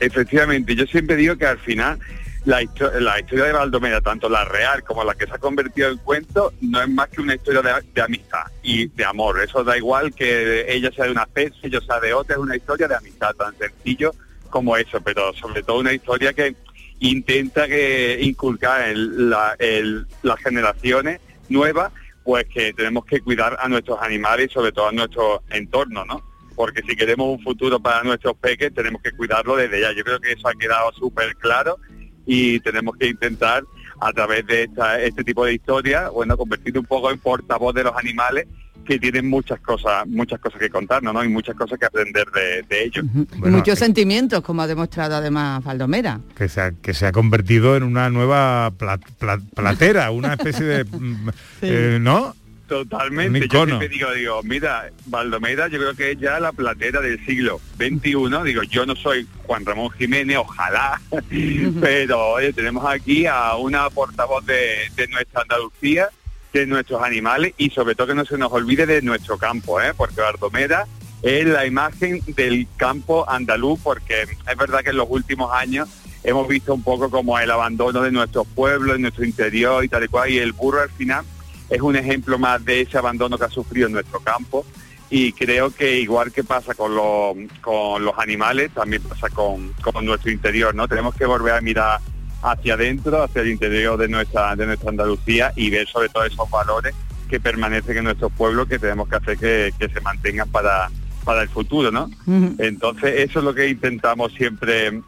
[0.00, 1.98] Efectivamente, yo siempre digo que al final
[2.46, 5.90] la, histo- la historia de Baldomera, tanto la real como la que se ha convertido
[5.90, 7.60] en cuento, no es más que una historia
[7.94, 9.40] de, amistad y de amor.
[9.42, 12.56] Eso da igual que ella sea de una especie, yo sea de otra, es una
[12.56, 14.12] historia de amistad tan sencillo
[14.48, 16.54] como eso, pero sobre todo una historia que
[17.00, 21.20] intenta que inculcar en el- las generaciones
[21.50, 21.92] nuevas,
[22.24, 26.22] pues que tenemos que cuidar a nuestros animales y sobre todo a nuestro entorno, ¿no?
[26.60, 29.92] Porque si queremos un futuro para nuestros peques tenemos que cuidarlo desde ya.
[29.96, 31.78] Yo creo que eso ha quedado súper claro
[32.26, 33.64] y tenemos que intentar
[33.98, 37.84] a través de esta- este tipo de historias, bueno, convertir un poco en portavoz de
[37.84, 38.46] los animales
[38.84, 41.24] que tienen muchas cosas, muchas cosas que contarnos, ¿no?
[41.24, 43.04] Y muchas cosas que aprender de, de ellos.
[43.36, 46.20] muchos sentimientos, como ha demostrado además Valdomera.
[46.36, 50.64] que se ha, que se ha convertido en una nueva pla- pla- platera, una especie
[50.66, 50.86] de...
[51.62, 52.34] eh, ¿No?
[52.70, 53.40] Totalmente.
[53.40, 57.18] Un Yo siempre digo, digo, mira, Baldomera yo creo que es ya la platera del
[57.26, 58.44] siglo XXI.
[58.44, 61.00] Digo, yo no soy Juan Ramón Jiménez, ojalá,
[61.80, 66.10] pero oye, tenemos aquí a una portavoz de, de nuestra Andalucía,
[66.52, 69.92] de nuestros animales y sobre todo que no se nos olvide de nuestro campo, ¿eh?
[69.96, 70.86] porque Baldomera
[71.22, 75.88] es la imagen del campo andaluz, porque es verdad que en los últimos años
[76.22, 80.04] hemos visto un poco como el abandono de nuestros pueblos, de nuestro interior y tal
[80.04, 81.24] y cual, y el burro al final
[81.70, 84.66] es un ejemplo más de ese abandono que ha sufrido en nuestro campo
[85.08, 90.04] y creo que igual que pasa con los, con los animales, también pasa con, con
[90.04, 90.86] nuestro interior, ¿no?
[90.86, 92.00] Tenemos que volver a mirar
[92.42, 96.48] hacia adentro, hacia el interior de nuestra, de nuestra Andalucía y ver sobre todo esos
[96.50, 96.94] valores
[97.28, 100.90] que permanecen en nuestros pueblos que tenemos que hacer que, que se mantengan para,
[101.24, 102.10] para el futuro, ¿no?
[102.58, 105.02] Entonces eso es lo que intentamos siempre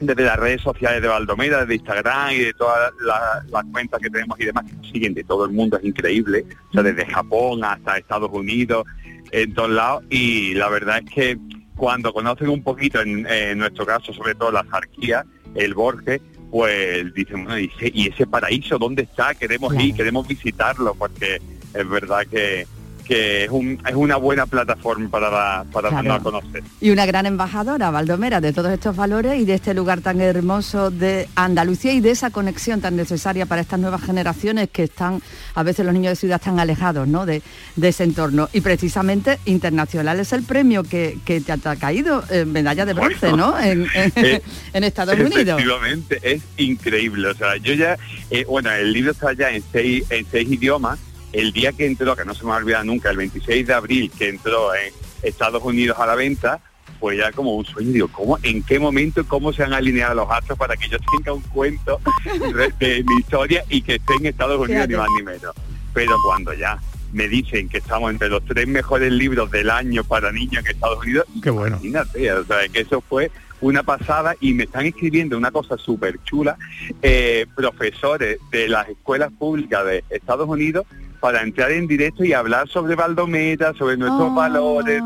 [0.00, 4.08] desde las redes sociales de Valdomera, de Instagram y de todas la- las cuentas que
[4.10, 7.06] tenemos y demás que nos siguen de todo el mundo, es increíble, o sea, desde
[7.06, 8.86] Japón hasta Estados Unidos,
[9.32, 11.38] en todos lados, y la verdad es que
[11.76, 17.12] cuando conocen un poquito, en, en nuestro caso, sobre todo la zarquía, el Borges, pues
[17.14, 19.34] dicen, bueno, ¿y ese, y ese paraíso dónde está?
[19.34, 21.40] Queremos ir, queremos visitarlo, porque
[21.74, 22.66] es verdad que,
[23.10, 26.08] que es, un, es una buena plataforma para, dar- para Claro.
[26.08, 26.62] darnos a conocer.
[26.80, 30.92] Y una gran embajadora, Valdomera, de todos estos valores y de este lugar tan hermoso
[30.92, 35.20] de Andalucía y de esa conexión tan necesaria para estas nuevas generaciones que están,
[35.56, 37.26] a veces los niños de ciudad están alejados ¿no?
[37.26, 37.42] de,
[37.74, 38.48] de ese entorno.
[38.52, 43.32] Y precisamente internacional es el premio que, que te ha caído, eh, medalla de bronce,
[43.32, 43.58] ¿no?
[43.58, 44.40] En, en- Eh,
[44.72, 45.34] en Estados Unidos.
[45.60, 47.26] Efectivamente, es increíble.
[47.28, 47.96] O sea, yo ya,
[48.30, 51.00] eh, bueno, el libro está ya en seis, en seis idiomas.
[51.32, 53.74] El día que entró, que no se me va a olvidar nunca, el 26 de
[53.74, 56.60] abril, que entró en Estados Unidos a la venta,
[56.98, 57.92] fue ya como un sueño.
[57.92, 61.32] Digo, ¿cómo, ¿en qué momento, cómo se han alineado los astros para que yo tenga
[61.32, 65.22] un cuento de, de mi historia y que esté en Estados Unidos, ni más ni
[65.22, 65.54] menos?
[65.94, 66.78] Pero cuando ya
[67.12, 70.98] me dicen que estamos entre los tres mejores libros del año para niños en Estados
[71.00, 71.76] Unidos, Qué bueno.
[71.76, 76.18] Imagínate, o sea, que eso fue una pasada y me están escribiendo una cosa súper
[76.24, 76.56] chula,
[77.02, 80.86] eh, profesores de las escuelas públicas de Estados Unidos
[81.20, 85.02] para entrar en directo y hablar sobre Valdomera, sobre nuestros valores.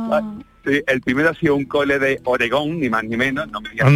[0.67, 3.69] Sí, el primero ha sido un cole de Oregón, ni más ni menos, no me
[3.69, 3.87] digas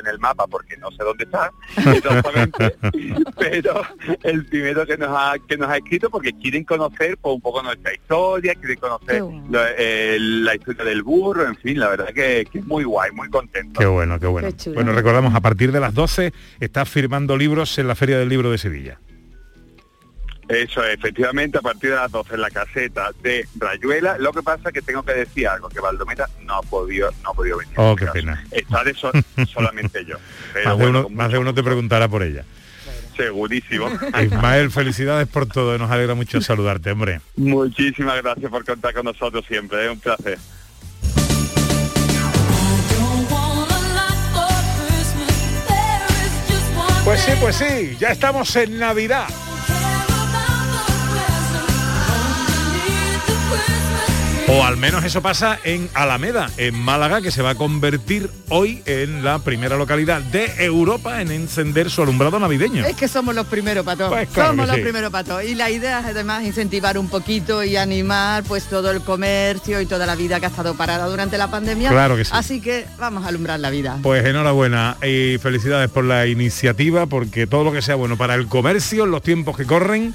[0.00, 2.76] en el mapa porque no sé dónde está, exactamente,
[3.38, 3.82] pero
[4.22, 7.62] el primero que nos ha que nos ha escrito porque quieren conocer pues, un poco
[7.62, 12.46] nuestra historia, quieren conocer lo- eh, la historia del burro, en fin, la verdad que,
[12.52, 13.80] que es muy guay, muy contento.
[13.80, 14.48] Qué bueno, qué bueno.
[14.62, 18.28] Qué bueno, recordamos, a partir de las 12 estás firmando libros en la Feria del
[18.28, 19.00] Libro de Sevilla.
[20.50, 24.18] Eso, efectivamente, a partir de las 12 en la caseta de Rayuela.
[24.18, 27.30] Lo que pasa es que tengo que decir algo, que Baldomera no ha podido, no
[27.30, 27.74] ha podido venir.
[27.76, 28.44] Oh, qué pena.
[28.50, 29.12] Está de so-
[29.52, 30.16] solamente yo.
[30.52, 32.44] Pero Más de, bueno, uno, más de uno te preguntará por ella.
[33.16, 33.88] segurísimo.
[34.22, 37.20] Ismael, felicidades por todo, nos alegra mucho saludarte, hombre.
[37.36, 40.38] Muchísimas gracias por contar con nosotros siempre, es un placer.
[47.04, 49.26] Pues sí, pues sí, ya estamos en Navidad.
[54.52, 58.82] O al menos eso pasa en Alameda, en Málaga, que se va a convertir hoy
[58.84, 62.84] en la primera localidad de Europa en encender su alumbrado navideño.
[62.84, 64.08] Es que somos los primeros patos.
[64.08, 64.82] Pues claro somos los sí.
[64.82, 65.44] primeros patos.
[65.44, 69.86] Y la idea es además incentivar un poquito y animar pues todo el comercio y
[69.86, 71.90] toda la vida que ha estado parada durante la pandemia.
[71.90, 72.32] Claro que sí.
[72.34, 74.00] Así que vamos a alumbrar la vida.
[74.02, 78.48] Pues enhorabuena y felicidades por la iniciativa, porque todo lo que sea bueno para el
[78.48, 80.12] comercio, en los tiempos que corren,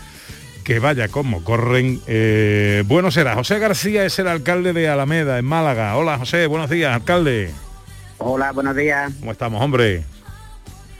[0.66, 3.36] que vaya como corren, eh, bueno será.
[3.36, 5.96] José García es el alcalde de Alameda, en Málaga.
[5.96, 7.52] Hola José, buenos días, alcalde.
[8.18, 9.14] Hola, buenos días.
[9.20, 10.04] ¿Cómo estamos, hombre?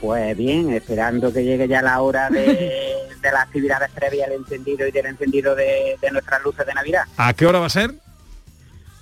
[0.00, 2.42] Pues bien, esperando que llegue ya la hora de,
[3.20, 7.02] de las actividades previas al encendido y del encendido de, de nuestras luces de Navidad.
[7.16, 7.92] ¿A qué hora va a ser?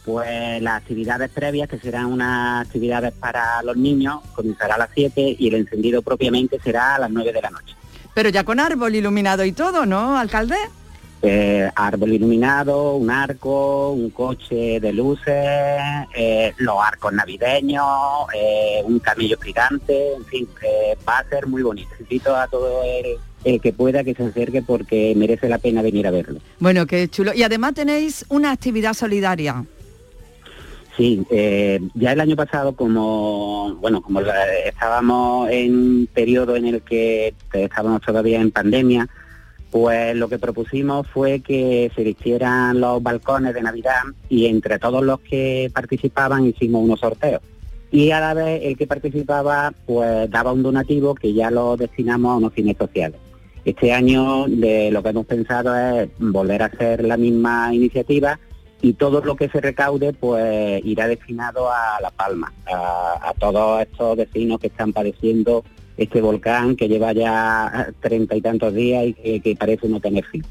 [0.07, 5.37] Pues las actividades previas, que serán unas actividades para los niños, comenzará a las 7
[5.39, 7.75] y el encendido propiamente será a las 9 de la noche.
[8.15, 10.57] Pero ya con árbol iluminado y todo, ¿no, alcalde?
[11.27, 15.43] Eh, árbol iluminado, un arco, un coche de luces,
[16.15, 17.85] eh, los arcos navideños,
[18.35, 21.91] eh, un camello gigante, en fin, eh, va a ser muy bonito.
[21.99, 22.83] Invito a todo
[23.45, 26.41] el que pueda que se acerque porque merece la pena venir a verlo.
[26.61, 27.33] Bueno, qué chulo.
[27.35, 29.65] Y además tenéis una actividad solidaria.
[30.97, 34.21] Sí, eh, ya el año pasado como bueno como
[34.65, 39.09] estábamos en un periodo en el que estábamos todavía en pandemia,
[39.73, 45.05] pues lo que propusimos fue que se hicieran los balcones de Navidad y entre todos
[45.05, 47.43] los que participaban hicimos unos sorteos.
[47.91, 52.35] Y a la vez el que participaba pues daba un donativo que ya lo destinamos
[52.35, 53.19] a unos fines sociales.
[53.65, 58.39] Este año lo que hemos pensado es volver a hacer la misma iniciativa
[58.85, 63.81] y todo lo que se recaude pues irá destinado a La Palma, a, a todos
[63.81, 65.65] estos vecinos que están padeciendo
[65.97, 70.25] este volcán que lleva ya treinta y tantos días y que, que parece no tener
[70.27, 70.45] fin.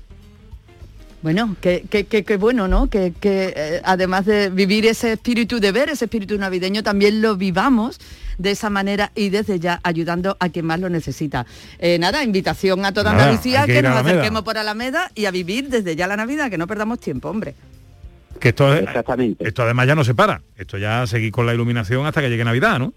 [1.22, 2.88] Bueno, qué, qué- qué- qué bueno, ¿no?
[2.88, 7.38] Que, que, eh, además de vivir ese espíritu de ver, ese espíritu navideño, también lo
[7.38, 8.00] vivamos
[8.38, 11.46] de esa manera y desde ya ayudando a quien más lo necesita.
[11.80, 15.32] Eh, nada, invitación a toda Nada, Andalucía que que, nos acerquemos por Alameda y a
[15.32, 17.56] vivir desde ya la Navidad, que no perdamos tiempo, hombre.
[18.40, 20.42] Que esto, esto además ya no se para.
[20.58, 22.94] Esto ya seguir con la iluminación hasta que llegue Navidad, ¿no?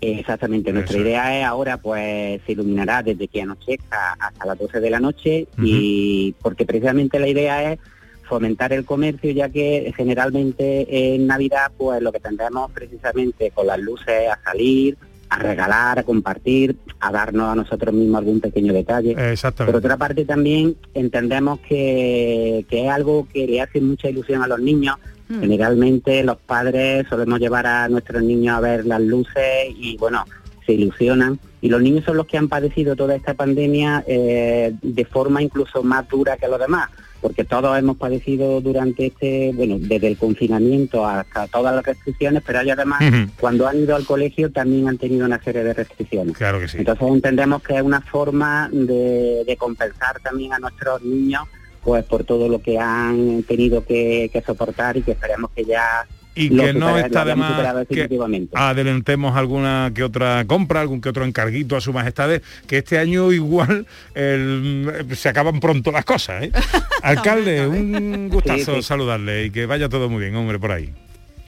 [0.00, 4.80] Exactamente, nuestra Eso idea es ahora pues se iluminará desde que anochezca hasta las 12
[4.80, 7.80] de la noche y porque precisamente la idea es
[8.28, 13.80] fomentar el comercio ya que generalmente en Navidad pues lo que tendremos precisamente con las
[13.80, 14.96] luces a salir,
[15.30, 19.12] a regalar, a compartir, a darnos a nosotros mismos algún pequeño detalle.
[19.32, 19.72] Exactamente.
[19.72, 24.46] Por otra parte también entendemos que, que es algo que le hace mucha ilusión a
[24.46, 24.96] los niños.
[25.28, 25.40] Mm.
[25.40, 30.24] Generalmente los padres solemos llevar a nuestros niños a ver las luces y bueno,
[30.64, 31.38] se ilusionan.
[31.60, 35.82] Y los niños son los que han padecido toda esta pandemia eh, de forma incluso
[35.82, 36.88] más dura que los demás,
[37.20, 42.60] porque todos hemos padecido durante este, bueno, desde el confinamiento hasta todas las restricciones, pero
[42.60, 43.02] ellos además
[43.40, 46.36] cuando han ido al colegio también han tenido una serie de restricciones.
[46.36, 46.78] Claro que sí.
[46.78, 51.42] Entonces entendemos que es una forma de, de compensar también a nuestros niños
[51.82, 56.06] pues por todo lo que han tenido que, que soportar y que esperemos que ya
[56.38, 58.08] y que no está de más que
[58.54, 63.32] adelantemos alguna que otra compra, algún que otro encarguito a su majestades, que este año
[63.32, 66.44] igual el- se acaban pronto las cosas.
[66.44, 66.52] ¿eh?
[67.02, 68.82] Alcalde, un gustazo Sí, sí.
[68.82, 70.92] saludarle y que vaya todo muy bien, hombre, por ahí.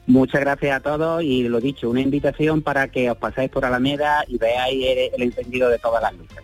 [0.06, 4.24] Muchas gracias a todos y lo dicho, una invitación para que os pasáis por Alameda
[4.26, 6.38] y veáis el, el encendido de todas las luces.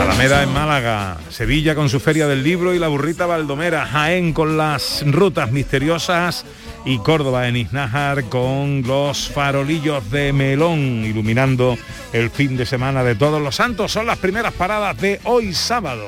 [0.00, 4.56] Alameda en Málaga, Sevilla con su feria del libro y la burrita Baldomera, Jaén con
[4.56, 6.44] las rutas misteriosas
[6.84, 11.76] y Córdoba en Iznájar con los farolillos de melón iluminando
[12.12, 13.92] el fin de semana de todos los santos.
[13.92, 16.06] Son las primeras paradas de hoy sábado.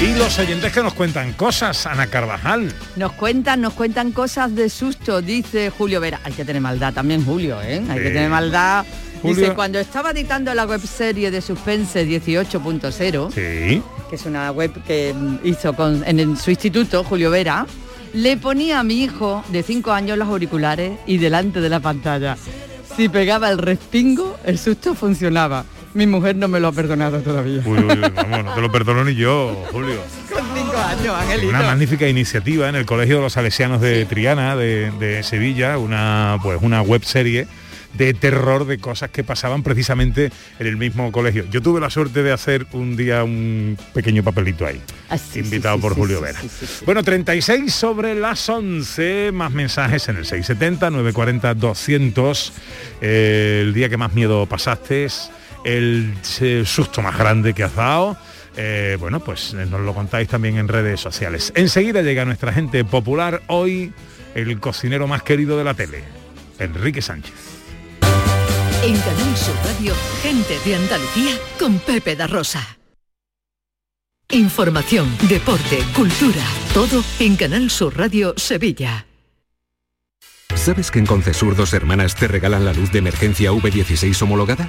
[0.00, 2.74] Y los oyentes que nos cuentan cosas, Ana Carvajal.
[2.96, 6.18] Nos cuentan, nos cuentan cosas de susto, dice Julio Vera.
[6.24, 7.80] Hay que tener maldad también, Julio, ¿eh?
[7.88, 8.84] Hay que tener maldad.
[9.22, 13.82] Dice, cuando estaba editando la webserie de Suspense 18.0, Sí.
[14.10, 17.66] que es una web que hizo con, en, su instituto, Julio Vera,
[18.14, 22.36] le ponía a mi hijo de 5 años los auriculares y delante de la pantalla.
[22.96, 25.64] Si pegaba el respingo, el susto funcionaba.
[25.94, 27.62] Mi mujer no me lo ha perdonado todavía.
[27.64, 30.00] Uy, uy, uy, vamos, no te lo perdono ni yo, Julio.
[30.32, 31.48] Con 5 años, Angelito.
[31.48, 36.38] Una magnífica iniciativa en el Colegio de los Salesianos de Triana, de, de Sevilla, una
[36.42, 37.46] pues una web serie
[37.94, 41.44] de terror de cosas que pasaban precisamente en el mismo colegio.
[41.50, 45.76] Yo tuve la suerte de hacer un día un pequeño papelito ahí, Ah, sí, invitado
[45.76, 46.40] sí, por sí, Julio Vera.
[46.86, 52.52] Bueno, 36 sobre las 11, más mensajes en el 670, 940, 200.
[53.00, 55.08] Eh, el día que más miedo pasaste,
[55.64, 58.16] el eh, susto más grande que has dado.
[58.56, 61.52] Eh, bueno, pues eh, nos lo contáis también en redes sociales.
[61.56, 63.92] Enseguida llega nuestra gente popular, hoy
[64.34, 66.04] el cocinero más querido de la tele,
[66.58, 67.51] Enrique Sánchez.
[68.84, 72.28] En Canal Sur Radio, gente de Andalucía con Pepe da.
[74.28, 76.42] Información, deporte, cultura,
[76.74, 79.06] todo en Canal Sur Radio Sevilla.
[80.56, 84.68] ¿Sabes que en Concesur dos hermanas te regalan la luz de emergencia V16 homologada?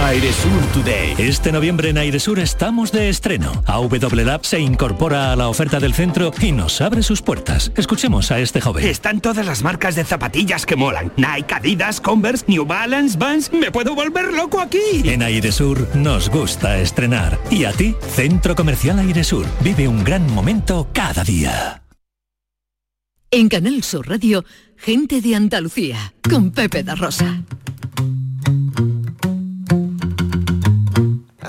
[0.00, 1.14] Airesur Today.
[1.18, 3.52] Este noviembre en Airesur estamos de estreno.
[3.66, 3.90] AW
[4.24, 7.70] Lab se incorpora a la oferta del centro y nos abre sus puertas.
[7.76, 8.86] Escuchemos a este joven.
[8.86, 11.12] Están todas las marcas de zapatillas que molan.
[11.16, 13.52] Nike, Adidas, Converse, New Balance, Vans.
[13.52, 14.78] Me puedo volver loco aquí.
[15.04, 17.38] En Airesur nos gusta estrenar.
[17.50, 17.94] ¿Y a ti?
[18.14, 19.46] Centro Comercial Airesur.
[19.60, 21.82] Vive un gran momento cada día.
[23.30, 24.44] En Canal Sur Radio,
[24.76, 27.44] gente de Andalucía con Pepe da Rosa.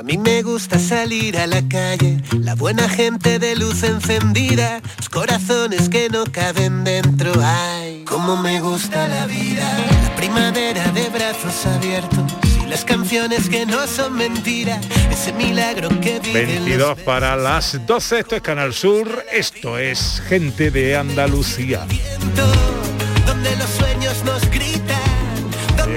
[0.02, 5.10] A mí me gusta salir a la calle, la buena gente de luz encendida, los
[5.10, 7.32] corazones que no caben dentro.
[7.39, 9.62] Ay, cómo me gusta la vida,
[10.02, 12.34] la primavera de brazos abiertos
[12.64, 14.82] y las canciones que no son mentira,
[15.12, 19.78] ese milagro que vive en los 22 para las 12, esto es Canal Sur, esto
[19.78, 21.86] es Gente de Andalucía.
[23.28, 24.70] donde los sueños nos gritan.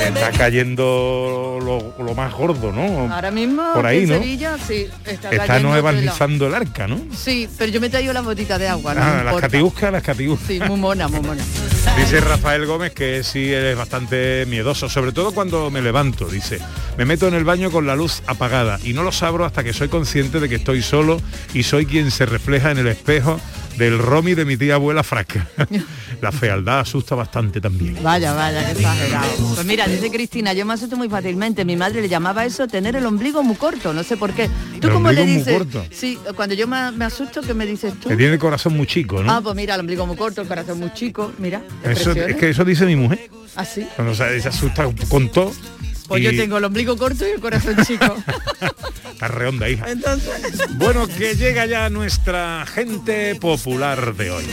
[0.00, 3.12] Está cayendo lo, lo más gordo, ¿no?
[3.12, 4.14] Ahora mismo Por ahí, ¿no?
[4.18, 7.00] Sevilla, sí, está, Está no evangelizando el arca, ¿no?
[7.16, 10.02] Sí, pero yo me he traído la botita de agua, no Ah, las catiuscas, las
[10.02, 10.46] catiuscas.
[10.46, 11.42] Sí, muy mona, muy mona.
[11.98, 16.58] Dice Rafael Gómez que sí es bastante miedoso, sobre todo cuando me levanto, dice.
[16.98, 19.72] Me meto en el baño con la luz apagada y no lo abro hasta que
[19.72, 21.20] soy consciente de que estoy solo
[21.52, 23.40] y soy quien se refleja en el espejo
[23.76, 25.48] del romi de mi tía abuela frasca.
[26.20, 27.98] la fealdad asusta bastante también.
[28.02, 29.54] Vaya, vaya, qué exagerado.
[29.54, 31.64] Pues mira, dice Cristina, yo me asusto muy fácilmente.
[31.64, 34.48] Mi madre le llamaba eso tener el ombligo muy corto, no sé por qué.
[34.80, 35.52] ¿Tú El cómo le muy dices?
[35.58, 35.84] corto.
[35.90, 38.08] Sí, cuando yo me, me asusto, ¿qué me dices tú?
[38.08, 39.32] Que tiene el corazón muy chico, ¿no?
[39.32, 41.62] Ah, pues mira, el ombligo muy corto, el corazón muy chico, mira.
[41.82, 43.30] eso, es que eso dice mi mujer.
[43.56, 43.86] Así.
[43.96, 45.52] Cuando se, se asusta con todo.
[46.08, 48.04] Pues y yo tengo el ombligo corto y el corazón chico.
[49.12, 49.90] Está redonda, hija.
[49.90, 50.58] Entonces.
[50.76, 54.44] Bueno, que llega ya nuestra gente popular de hoy.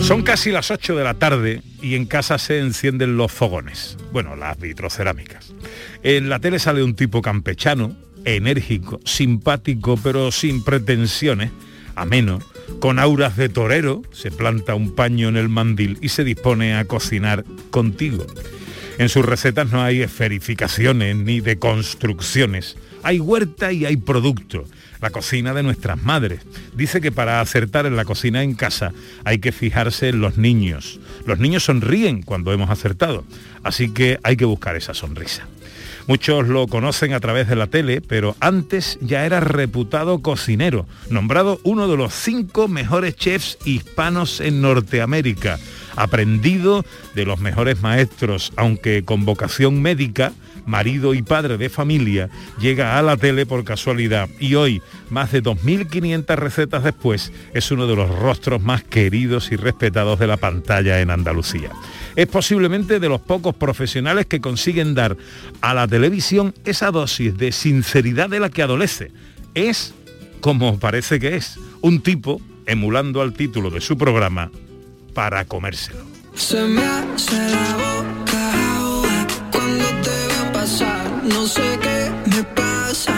[0.00, 3.96] Son casi las 8 de la tarde y en casa se encienden los fogones.
[4.12, 5.54] Bueno, las vitrocerámicas.
[6.02, 11.50] En la tele sale un tipo campechano, enérgico, simpático, pero sin pretensiones,
[11.94, 12.40] ameno,
[12.80, 16.84] con auras de torero, se planta un paño en el mandil y se dispone a
[16.84, 18.26] cocinar contigo.
[18.98, 22.76] En sus recetas no hay esferificaciones ni deconstrucciones.
[23.02, 24.64] Hay huerta y hay producto.
[25.00, 26.42] La cocina de nuestras madres.
[26.74, 28.92] Dice que para acertar en la cocina en casa
[29.24, 31.00] hay que fijarse en los niños.
[31.26, 33.24] Los niños sonríen cuando hemos acertado.
[33.64, 35.48] Así que hay que buscar esa sonrisa.
[36.06, 41.60] Muchos lo conocen a través de la tele, pero antes ya era reputado cocinero, nombrado
[41.62, 45.60] uno de los cinco mejores chefs hispanos en Norteamérica,
[45.94, 46.84] aprendido
[47.14, 50.32] de los mejores maestros, aunque con vocación médica,
[50.66, 55.42] marido y padre de familia, llega a la tele por casualidad y hoy, más de
[55.42, 61.00] 2.500 recetas después, es uno de los rostros más queridos y respetados de la pantalla
[61.00, 61.70] en Andalucía.
[62.16, 65.16] Es posiblemente de los pocos profesionales que consiguen dar
[65.60, 69.10] a la televisión esa dosis de sinceridad de la que adolece.
[69.54, 69.94] Es,
[70.40, 74.50] como parece que es, un tipo, emulando al título de su programa,
[75.14, 76.04] para comérselo.
[81.32, 83.12] No sé qué me pasa.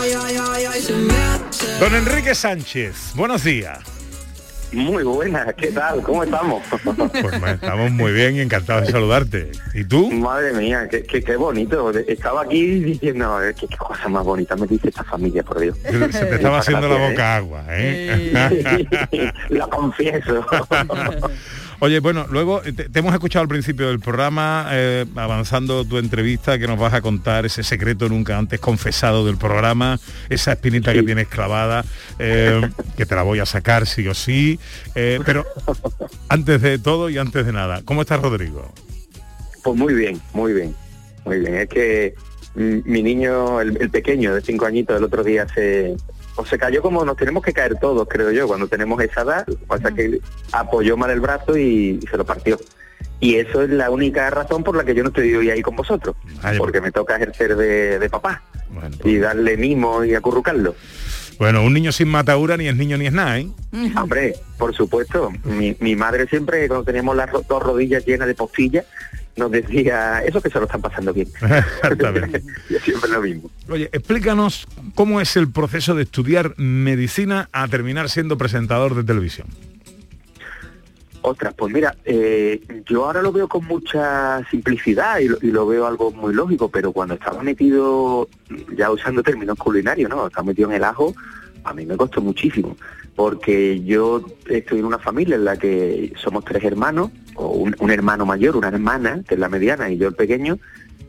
[0.00, 1.78] Ay, ay, ay, ay, se me hace.
[1.80, 3.78] Don Enrique Sánchez, buenos días.
[4.70, 6.02] Muy buenas, ¿qué tal?
[6.02, 6.62] ¿Cómo estamos?
[6.84, 9.52] Pues ma- estamos muy bien y encantados de saludarte.
[9.72, 10.10] ¿Y tú?
[10.10, 11.90] Madre mía, qué, qué, qué bonito.
[11.90, 15.78] Estaba aquí diciendo, qué, qué cosa más bonita me dice esta familia, por Dios.
[15.82, 17.36] Se te estaba haciendo la boca ¿eh?
[17.38, 19.32] agua, ¿eh?
[19.48, 20.44] Lo confieso.
[21.80, 25.98] Oye, bueno, luego eh, te, te hemos escuchado al principio del programa, eh, avanzando tu
[25.98, 30.92] entrevista, que nos vas a contar ese secreto nunca antes confesado del programa, esa espinita
[30.92, 31.84] que tienes clavada,
[32.18, 34.58] eh, que te la voy a sacar sí o sí.
[34.96, 35.46] eh, pero
[36.28, 38.72] antes de todo y antes de nada, ¿cómo estás, Rodrigo?
[39.62, 40.74] Pues muy bien, muy bien,
[41.24, 41.54] muy bien.
[41.54, 42.14] Es que
[42.56, 45.94] mm, mi niño, el, el pequeño de cinco añitos, el otro día se,
[46.38, 49.46] o se cayó como nos tenemos que caer todos, creo yo, cuando tenemos esa edad.
[49.66, 50.20] Pasa que
[50.52, 52.58] apoyó mal el brazo y, y se lo partió.
[53.20, 55.74] Y eso es la única razón por la que yo no estoy hoy ahí con
[55.74, 56.14] vosotros,
[56.56, 58.42] porque me toca ejercer de, de papá
[59.04, 60.76] y darle mimo y acurrucarlo.
[61.38, 63.48] Bueno, un niño sin matadura ni es niño ni es nada, ¿eh?
[63.96, 65.32] Hombre, por supuesto.
[65.44, 68.86] Mi, mi madre siempre, cuando teníamos las dos rodillas llenas de postillas,
[69.38, 71.28] nos decía, eso que se lo están pasando bien.
[71.40, 72.42] Exactamente.
[72.82, 73.50] Siempre lo mismo.
[73.70, 79.46] Oye, explícanos cómo es el proceso de estudiar medicina a terminar siendo presentador de televisión.
[81.20, 85.66] Ostras, pues mira, eh, yo ahora lo veo con mucha simplicidad y lo, y lo
[85.66, 88.28] veo algo muy lógico, pero cuando estaba metido,
[88.76, 90.28] ya usando términos culinarios, ¿no?
[90.28, 91.14] Estaba metido en el ajo,
[91.64, 92.76] a mí me costó muchísimo,
[93.18, 97.90] porque yo estoy en una familia en la que somos tres hermanos, o un, un
[97.90, 100.56] hermano mayor, una hermana, que es la mediana, y yo el pequeño,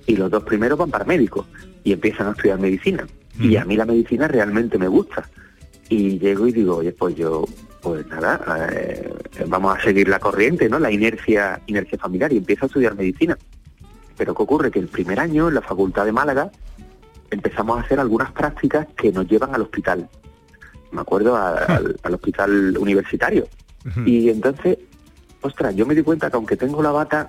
[0.07, 1.45] y los dos primeros van para médicos
[1.83, 3.05] y empiezan a estudiar medicina.
[3.39, 5.29] Y a mí la medicina realmente me gusta.
[5.87, 7.45] Y llego y digo, oye, pues yo,
[7.79, 9.13] pues nada, eh,
[9.45, 10.79] vamos a seguir la corriente, ¿no?
[10.79, 13.37] La inercia, inercia familiar y empiezo a estudiar medicina.
[14.17, 14.71] Pero ¿qué ocurre?
[14.71, 16.49] Que el primer año en la Facultad de Málaga
[17.29, 20.09] empezamos a hacer algunas prácticas que nos llevan al hospital.
[20.91, 23.47] Me acuerdo a- al, al hospital universitario.
[24.05, 24.77] Y entonces,
[25.41, 27.27] ostras, yo me di cuenta que aunque tengo la bata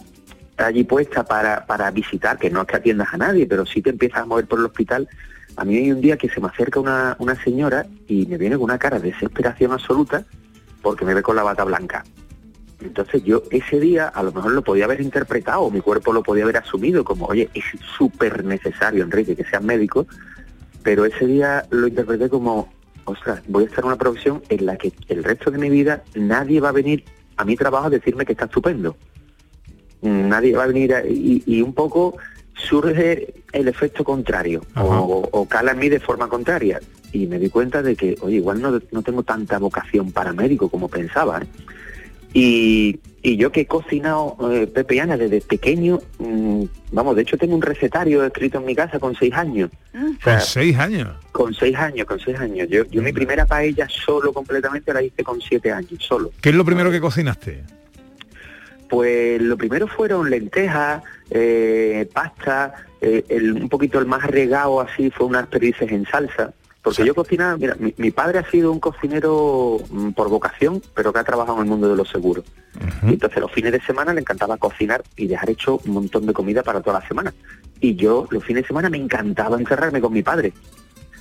[0.56, 3.90] allí puesta para, para visitar, que no es que atiendas a nadie, pero sí te
[3.90, 5.08] empiezas a mover por el hospital,
[5.56, 8.56] a mí hay un día que se me acerca una, una señora y me viene
[8.56, 10.24] con una cara de desesperación absoluta
[10.82, 12.04] porque me ve con la bata blanca.
[12.82, 16.44] Entonces yo ese día a lo mejor lo podía haber interpretado, mi cuerpo lo podía
[16.44, 17.64] haber asumido como, oye, es
[17.96, 20.06] súper necesario, Enrique, que seas médico,
[20.82, 22.72] pero ese día lo interpreté como,
[23.05, 26.03] ostras, voy a estar en una profesión en la que el resto de mi vida
[26.14, 27.05] nadie va a venir
[27.36, 28.96] a mi trabajo a decirme que está estupendo.
[30.03, 32.16] Nadie va a venir a- y, y un poco
[32.55, 34.61] surge el efecto contrario
[35.01, 36.80] o, o cala en mí de forma contraria.
[37.12, 40.68] Y me di cuenta de que, oye, igual no, no tengo tanta vocación para médico
[40.68, 41.40] como pensaba.
[41.42, 41.46] ¿eh?
[42.34, 47.22] Y, y yo que he cocinado eh, Pepe y Ana desde pequeño, mm, vamos, de
[47.22, 49.70] hecho tengo un recetario escrito en mi casa con seis años.
[49.94, 51.08] O sea, Con seis años.
[51.32, 52.68] con seis años, con seis años.
[52.70, 56.30] Yo, yo mi primera paella solo completamente la hice con siete años, solo.
[56.40, 57.62] ¿Qué es lo primero que cocinaste?
[58.88, 65.10] Pues lo primero fueron lentejas, eh, pasta, eh, el- un poquito el más regado así
[65.10, 66.52] fue unas perdices en salsa.
[66.83, 71.12] Porque yo cocinaba, mira, mi, mi padre ha sido un cocinero mm, por vocación, pero
[71.12, 72.45] que ha trabajado en el mundo de los seguros.
[73.07, 76.33] Y entonces los fines de semana le encantaba cocinar y dejar hecho un montón de
[76.33, 77.35] comida para toda la semana.
[77.81, 80.53] Y yo los fines de semana me encantaba encerrarme con mi padre.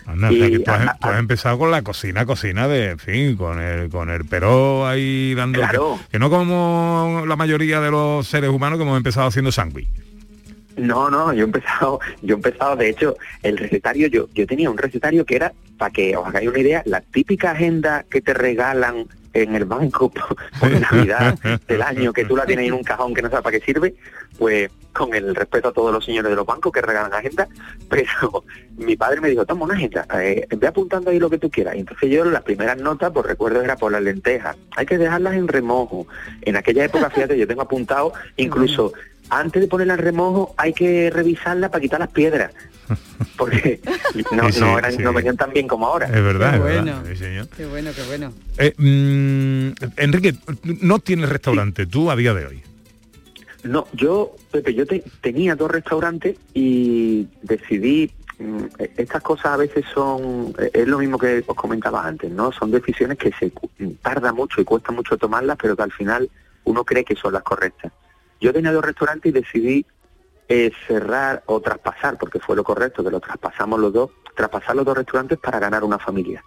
[0.05, 2.67] Anda, o sea, Y que tú, has, a- tú has empezado con la cocina, cocina
[2.69, 5.59] de, en fin, con el, con el peró ahí dando...
[5.59, 5.99] Claro.
[6.05, 9.87] Que, que no como la mayoría de los seres humanos que hemos empezado haciendo sándwich.
[10.79, 14.69] No, no, yo he empezado, yo he empezado, de hecho, el recetario, yo, yo tenía
[14.69, 18.33] un recetario que era, para que os hagáis una idea, la típica agenda que te
[18.33, 22.83] regalan en el banco por, por Navidad del año, que tú la tienes en un
[22.83, 23.95] cajón que no sabes para qué sirve,
[24.37, 27.47] pues con el respeto a todos los señores de los bancos que regalan agenda,
[27.89, 28.43] pero
[28.77, 31.75] mi padre me dijo, toma una agenda, eh, ve apuntando ahí lo que tú quieras.
[31.75, 35.35] Y entonces yo las primeras notas, pues recuerdo era por las lentejas, hay que dejarlas
[35.35, 36.07] en remojo.
[36.41, 38.93] En aquella época, fíjate, yo tengo apuntado incluso
[39.29, 42.51] antes de ponerla en remojo hay que revisarla para quitar las piedras.
[43.37, 43.79] Porque
[44.31, 44.97] no, Sí, sí, no, eran, sí.
[45.03, 46.07] no venían tan bien como ahora.
[46.07, 46.85] Es verdad, Qué es bueno.
[46.85, 47.03] verdad.
[47.09, 47.47] Sí, señor.
[47.55, 48.33] Qué bueno, qué bueno.
[48.57, 50.35] Eh, mm, Enrique,
[50.81, 52.63] no tienes restaurante tú a día de hoy.
[53.63, 58.09] No, yo, Pepe, yo te- tenía dos restaurantes y decidí,
[58.39, 58.63] mm,
[58.97, 62.51] estas cosas a veces son, eh, es lo mismo que os comentaba antes, ¿no?
[62.53, 63.69] Son decisiones que se cu-
[64.01, 66.29] tarda mucho y cuesta mucho tomarlas, pero que al final
[66.63, 67.91] uno cree que son las correctas.
[68.39, 69.85] Yo tenía dos restaurantes y decidí
[70.47, 74.85] eh, cerrar o traspasar, porque fue lo correcto, que lo traspasamos los dos, traspasar los
[74.85, 76.43] dos restaurantes para ganar una familia.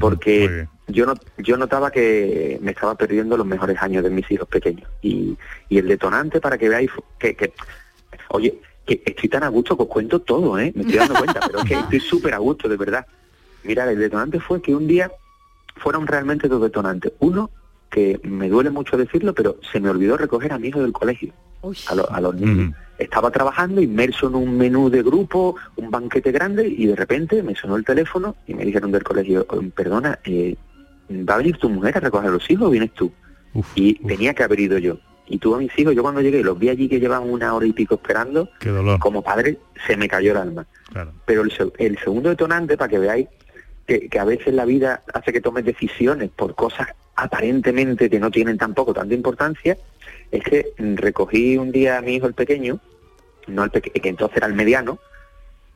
[0.00, 4.48] Porque yo no, yo notaba que me estaba perdiendo los mejores años de mis hijos
[4.48, 4.88] pequeños.
[5.02, 5.36] Y,
[5.68, 7.52] y el detonante para que veáis que, que
[8.28, 10.72] oye, que estoy tan a gusto que os cuento todo, ¿eh?
[10.74, 13.06] Me estoy dando cuenta, pero es que estoy súper a gusto, de verdad.
[13.62, 15.10] Mira, el detonante fue que un día
[15.76, 17.12] fueron realmente dos detonantes.
[17.18, 17.50] Uno,
[17.94, 21.32] que me duele mucho decirlo, pero se me olvidó recoger a mi hijo del colegio,
[21.88, 22.74] a, lo- a los niños.
[22.98, 27.54] Estaba trabajando inmerso en un menú de grupo, un banquete grande, y de repente me
[27.54, 30.56] sonó el teléfono y me dijeron del colegio, "Oh, perdona, eh,
[31.10, 33.12] ¿va a venir tu mujer a recoger a los hijos o vienes tú?
[33.76, 34.98] y tenía que haber ido yo.
[35.28, 37.64] Y tuve a mis hijos, yo cuando llegué los vi allí que llevan una hora
[37.66, 38.98] y pico esperando, Qué dolor.
[38.98, 40.66] como padre se me cayó el alma.
[41.24, 43.28] Pero el, se- el segundo detonante, para que veáis
[43.86, 48.58] que, a veces la vida hace que tomes decisiones por cosas aparentemente que no tienen
[48.58, 49.76] tampoco tanta importancia,
[50.30, 52.80] es que recogí un día a mi hijo el pequeño,
[53.46, 54.98] no el peque- que entonces era el mediano,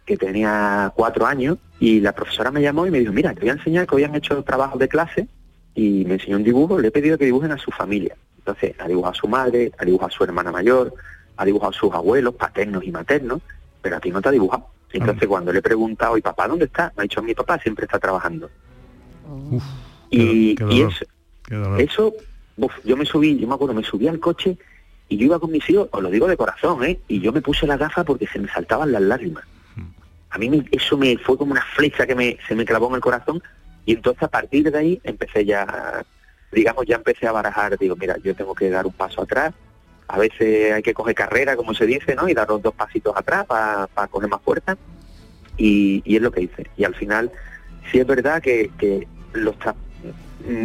[0.04, 3.50] que tenía cuatro años, y la profesora me llamó y me dijo, mira, te voy
[3.50, 5.28] a enseñar que hoy han hecho trabajos de clase,
[5.74, 8.16] y me enseñó un dibujo, le he pedido que dibujen a su familia.
[8.38, 10.94] Entonces, ha dibujado a su madre, ha dibujado a su hermana mayor,
[11.36, 13.42] ha dibujado a sus abuelos, paternos y maternos,
[13.80, 14.66] pero a ti no te ha dibujado.
[14.92, 16.92] Entonces, cuando le he preguntado, ¿y papá dónde está?
[16.96, 18.50] Me ha dicho, mi papá siempre está trabajando.
[20.10, 21.04] y, qué y eso,
[21.44, 21.80] qué dolor.
[21.80, 22.14] eso
[22.56, 24.56] uf, yo me subí, yo me acuerdo, me subí al coche
[25.08, 26.98] y yo iba con mis hijos, os lo digo de corazón, ¿eh?
[27.08, 29.44] Y yo me puse la gafa porque se me saltaban las lágrimas.
[30.30, 32.96] A mí me- eso me fue como una flecha que me, se me clavó en
[32.96, 33.42] el corazón
[33.86, 36.04] y entonces a partir de ahí empecé ya,
[36.52, 39.54] digamos, ya empecé a barajar, digo, mira, yo tengo que dar un paso atrás,
[40.08, 42.28] a veces hay que coger carrera, como se dice, ¿no?
[42.28, 44.76] Y dar los dos pasitos atrás para coger más fuerza
[45.58, 46.66] y, es lo que hice.
[46.76, 47.30] Y al final,
[47.92, 49.54] sí es verdad que, que los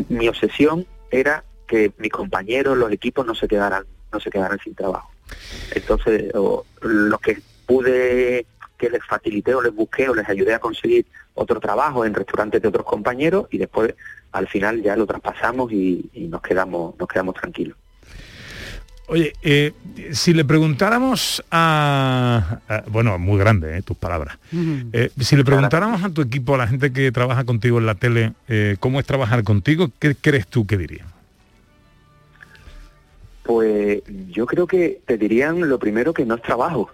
[0.08, 4.76] mi obsesión era que mis compañeros, los equipos no se quedaran, no se quedaran sin
[4.76, 5.10] trabajo.
[5.76, 6.32] Entonces,
[6.82, 8.46] los que pude
[8.78, 12.62] que les facilité o les busqué o les ayudé a conseguir otro trabajo en restaurantes
[12.62, 13.96] de otros compañeros y después
[14.32, 17.78] al final ya lo traspasamos y, y nos quedamos nos quedamos tranquilos.
[19.08, 19.74] Oye, eh,
[20.14, 24.38] si le preguntáramos a, a- bueno, muy grande, eh, tus palabras.
[24.94, 27.96] Eh, si le preguntáramos a tu equipo, a la gente que trabaja contigo en la
[27.96, 31.06] tele, eh, cómo es trabajar contigo, ¿qué crees tú que diría?
[33.44, 36.90] Pues yo creo que te dirían lo primero que no es trabajo,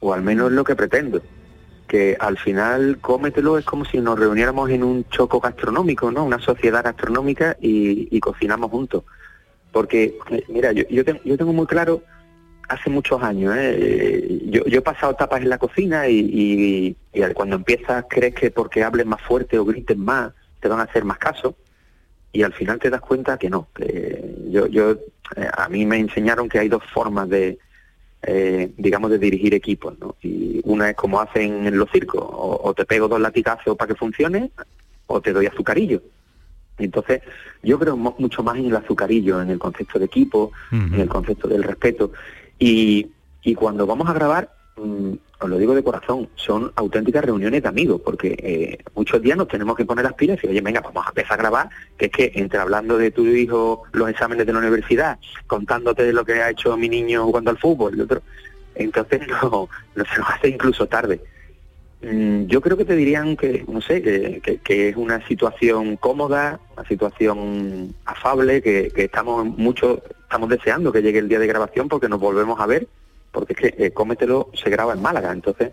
[0.00, 1.20] o al menos lo que pretendo.
[1.88, 6.24] Que al final cómetelo es como si nos reuniéramos en un choco gastronómico, ¿no?
[6.24, 9.02] Una sociedad gastronómica y, y cocinamos juntos.
[9.72, 12.02] Porque, eh, mira, yo, yo, ten- yo tengo muy claro
[12.68, 13.54] hace muchos años.
[13.56, 14.40] ¿eh?
[14.46, 16.96] Yo, yo he pasado etapas en la cocina y,
[17.34, 21.04] cuando empiezas crees que porque hables más fuerte o grites más te van a hacer
[21.04, 21.56] más caso
[22.32, 23.68] y al final te das cuenta que no.
[23.74, 24.92] Que yo, yo,
[25.36, 27.58] eh, a mí me enseñaron que hay dos formas de,
[28.22, 30.16] eh, digamos, de dirigir equipos, ¿no?
[30.22, 33.88] Y una es como hacen en los circos, o, o te pego dos latigazos para
[33.88, 34.50] que funcione,
[35.06, 36.02] o te doy azucarillo.
[36.78, 37.22] Entonces,
[37.62, 41.48] yo creo mucho más en el azucarillo, en el concepto de equipo, en el concepto
[41.48, 42.12] del respeto.
[42.58, 43.08] Y,
[43.42, 47.68] y cuando vamos a grabar, mm, os lo digo de corazón, son auténticas reuniones de
[47.68, 50.80] amigos, porque eh, muchos días nos tenemos que poner las pilas y decir, oye, venga,
[50.80, 54.46] vamos a empezar a grabar, que es que entre hablando de tu hijo, los exámenes
[54.46, 58.00] de la universidad, contándote de lo que ha hecho mi niño jugando al fútbol, y
[58.00, 58.22] otro,
[58.74, 61.20] entonces no, no se nos hace incluso tarde.
[62.02, 65.96] Mm, Yo creo que te dirían que, no sé, que, que- que es una situación
[65.96, 71.46] cómoda, una situación afable, que, que estamos mucho, estamos deseando que llegue el día de
[71.48, 72.86] grabación porque nos volvemos a ver,
[73.32, 75.72] porque es que eh, Cómetelo se graba en Málaga, entonces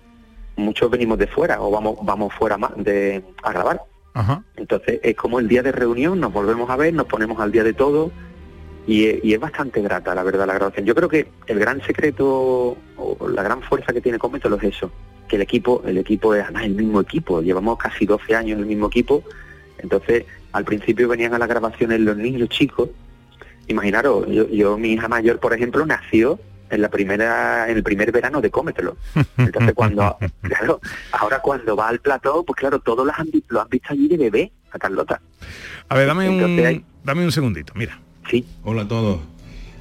[0.56, 3.82] muchos venimos de fuera o vamos vamos fuera de, a grabar.
[4.14, 4.44] Ajá.
[4.56, 7.64] Entonces es como el día de reunión, nos volvemos a ver, nos ponemos al día
[7.64, 8.12] de todo
[8.88, 10.86] y, e- y es bastante grata, la verdad, la grabación.
[10.86, 14.90] Yo creo que el gran secreto o la gran fuerza que tiene Cómetelo es eso,
[15.28, 18.60] que el equipo, el equipo es además el mismo equipo, llevamos casi 12 años en
[18.62, 19.24] el mismo equipo,
[19.80, 22.90] entonces al principio venían a las grabaciones los niños chicos,
[23.68, 28.12] imaginaros, yo, yo mi hija mayor, por ejemplo, nació en la primera, en el primer
[28.12, 28.98] verano de Cómetelo.
[29.38, 30.80] Entonces cuando, claro,
[31.12, 34.18] ahora cuando va al plató, pues claro, todos los han, lo han visto allí de
[34.18, 35.22] bebé, a Carlota.
[35.90, 38.00] A ver, dame Entonces un, hay- dame un segundito, mira.
[38.30, 38.46] Sí.
[38.64, 39.20] Hola a todos.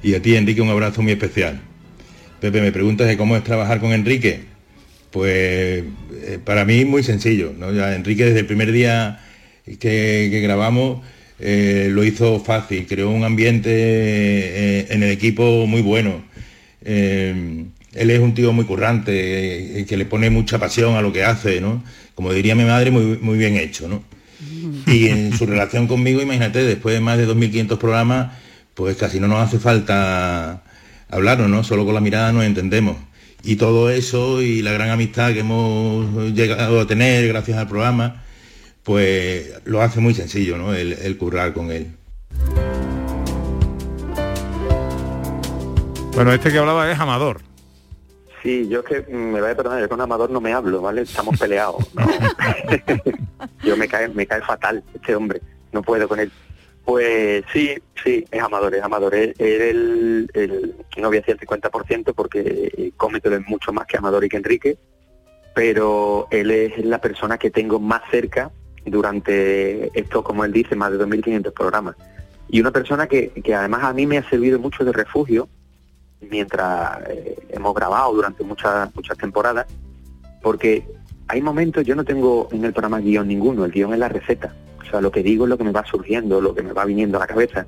[0.03, 1.59] Y a ti, Enrique, un abrazo muy especial.
[2.39, 4.45] Pepe, me preguntas de cómo es trabajar con Enrique.
[5.15, 7.53] Pues eh, para mí muy sencillo.
[7.57, 7.71] ¿no?
[7.71, 9.21] Ya Enrique desde el primer día
[9.65, 11.05] que, que grabamos
[11.39, 16.21] eh, lo hizo fácil, creó un ambiente eh, en el equipo muy bueno.
[16.83, 21.61] Él es un tío muy currante, que le pone mucha pasión a lo que hace,
[21.61, 21.81] ¿no?
[22.13, 24.03] Como diría mi madre, muy, muy bien hecho, ¿no?
[24.85, 28.33] Y en su relación conmigo, imagínate, después de más de 2.500 programas,
[28.73, 30.61] pues casi no nos hace falta
[31.09, 31.63] hablarnos, ¿no?
[31.63, 32.97] Solo con la mirada nos entendemos.
[33.47, 38.23] Y todo eso y la gran amistad que hemos llegado a tener gracias al programa,
[38.81, 40.73] pues lo hace muy sencillo, ¿no?
[40.73, 41.91] El, el currar con él.
[46.15, 47.41] Bueno, este que hablaba es Amador.
[48.41, 50.81] Sí, yo es que mm, me voy a perdonar, yo con Amador no me hablo,
[50.81, 51.01] ¿vale?
[51.01, 51.83] Estamos peleados.
[51.93, 52.07] ¿no?
[53.63, 55.39] yo me cae, me cae fatal este hombre,
[55.71, 56.31] no puedo con él.
[56.85, 57.73] Pues sí,
[58.03, 59.15] sí, es Amador, es Amador.
[59.15, 63.97] Él el, el- no voy a decir el 50% porque Cómetelo es mucho más que
[63.97, 64.77] Amador y que Enrique,
[65.55, 68.51] pero él es la persona que tengo más cerca
[68.85, 71.95] durante esto, como él dice, más de 2.500 programas.
[72.49, 75.49] Y una persona que, que además a mí me ha servido mucho de refugio
[76.21, 79.65] mientras eh, hemos grabado durante muchas muchas temporadas,
[80.43, 80.85] porque
[81.27, 84.55] hay momentos, yo no tengo en el programa guion ninguno, el guion es la receta.
[84.85, 86.85] O sea, lo que digo es lo que me va surgiendo, lo que me va
[86.85, 87.65] viniendo a la cabeza.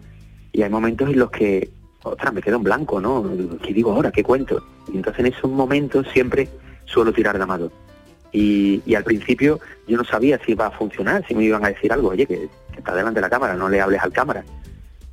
[0.51, 1.69] Y hay momentos en los que,
[2.03, 3.25] ostras, me quedo en blanco, ¿no?
[3.63, 4.11] ¿Qué digo ahora?
[4.11, 4.63] ¿Qué cuento?
[4.91, 6.47] Y entonces en esos momentos siempre
[6.85, 7.71] suelo tirar de Amador.
[8.31, 11.91] Y, al principio yo no sabía si iba a funcionar, si me iban a decir
[11.91, 14.43] algo, oye, que, está delante de la cámara, no le hables al cámara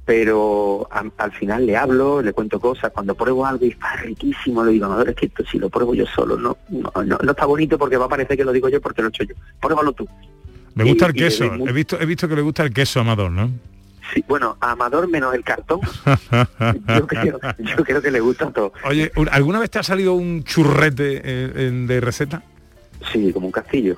[0.05, 4.73] pero al final le hablo, le cuento cosas, cuando pruebo algo y está riquísimo, le
[4.73, 7.47] digo, Amador, es que esto si lo pruebo yo solo, no, no, no, no está
[7.47, 9.93] bonito porque va a parecer que lo digo yo porque lo he hecho yo, pruébalo
[9.93, 10.07] tú.
[10.75, 11.45] Le gusta Y- el queso.
[11.55, 13.51] He visto, he visto que le gusta el queso a Amador, ¿no?
[14.13, 15.81] Sí, bueno, a Amador menos el cartón,
[16.89, 18.73] yo creo, yo creo que le gusta todo.
[18.85, 22.43] Oye, ¿un- ¿alguna vez te ha salido un churrete eh, de receta?
[23.13, 23.97] Sí, como un castillo.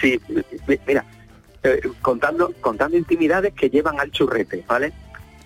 [0.00, 0.18] sí,
[0.66, 1.04] mi- mira,
[1.62, 4.92] eh, contando, contando intimidades que llevan al churrete, ¿vale?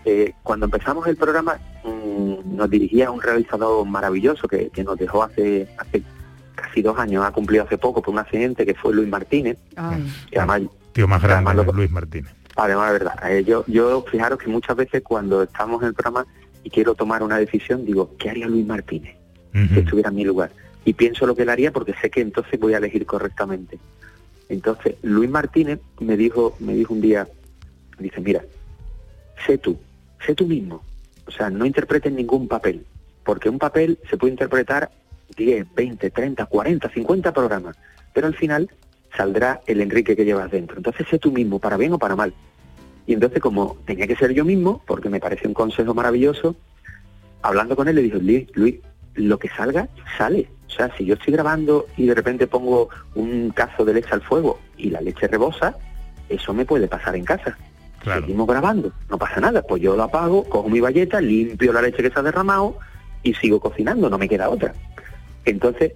[0.04, 5.22] Eh, cuando empezamos el programa mm, nos dirigía un realizador maravilloso que, que nos dejó
[5.22, 6.02] hace, hace
[6.54, 9.58] casi dos años, ha cumplido hace poco por un accidente que fue Luis Martínez,
[10.30, 12.32] que además Tío más grande, Además, lo- Luis Martínez.
[12.56, 16.26] Además, de verdad, eh, yo, yo fijaros que muchas veces cuando estamos en el programa
[16.62, 19.16] y quiero tomar una decisión, digo, ¿qué haría Luis Martínez
[19.52, 20.50] si estuviera en mi lugar?
[20.84, 23.78] Y pienso lo que él haría porque sé que entonces voy a elegir correctamente.
[24.50, 27.26] Entonces, Luis Martínez me dijo, me dijo un día,
[27.98, 28.42] dice, mira,
[29.46, 29.78] sé tú,
[30.26, 30.82] sé tú mismo.
[31.26, 32.84] O sea, no interpretes ningún papel,
[33.24, 34.90] porque un papel se puede interpretar
[35.36, 37.76] 10, 20, 30, 40, 50 programas,
[38.12, 38.70] pero al final
[39.16, 40.76] saldrá el Enrique que llevas dentro.
[40.76, 42.32] Entonces sé tú mismo, para bien o para mal.
[43.06, 46.56] Y entonces como tenía que ser yo mismo, porque me parece un consejo maravilloso,
[47.42, 48.76] hablando con él le dije, Luis, Luis,
[49.14, 50.48] lo que salga, sale.
[50.68, 54.22] O sea, si yo estoy grabando y de repente pongo un cazo de leche al
[54.22, 55.76] fuego y la leche rebosa,
[56.28, 57.58] eso me puede pasar en casa.
[58.02, 59.62] Seguimos grabando, no pasa nada.
[59.62, 62.76] Pues yo lo apago, cojo mi valleta, limpio la leche que se ha derramado
[63.22, 64.74] y sigo cocinando, no me queda otra.
[65.44, 65.92] Entonces,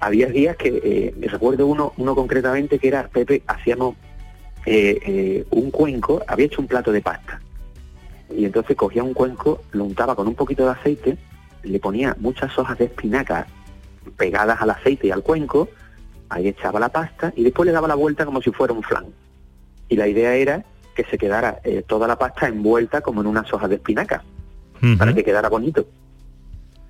[0.00, 3.96] había días que, eh, me recuerdo uno, uno concretamente que era, Pepe, hacíamos
[4.64, 7.40] eh, eh, un cuenco, había hecho un plato de pasta.
[8.30, 11.18] Y entonces cogía un cuenco, lo untaba con un poquito de aceite,
[11.62, 13.46] le ponía muchas hojas de espinaca
[14.16, 15.68] pegadas al aceite y al cuenco,
[16.28, 19.06] ahí echaba la pasta y después le daba la vuelta como si fuera un flan.
[19.88, 20.64] Y la idea era
[20.94, 24.22] que se quedara eh, toda la pasta envuelta como en unas hojas de espinaca,
[24.98, 25.86] para que quedara bonito.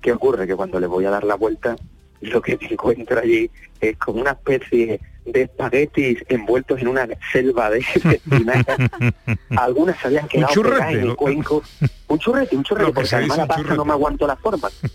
[0.03, 0.45] ¿Qué ocurre?
[0.45, 1.75] Que cuando le voy a dar la vuelta,
[2.21, 3.49] lo que me encuentro allí
[3.79, 7.83] es como una especie de espaguetis envueltos en una selva de.
[9.57, 11.63] Algunas se habían quedado pegadas en el cuenco.
[12.09, 14.73] Un churrete, un churrete, porque además la pasta no me aguanto las formas.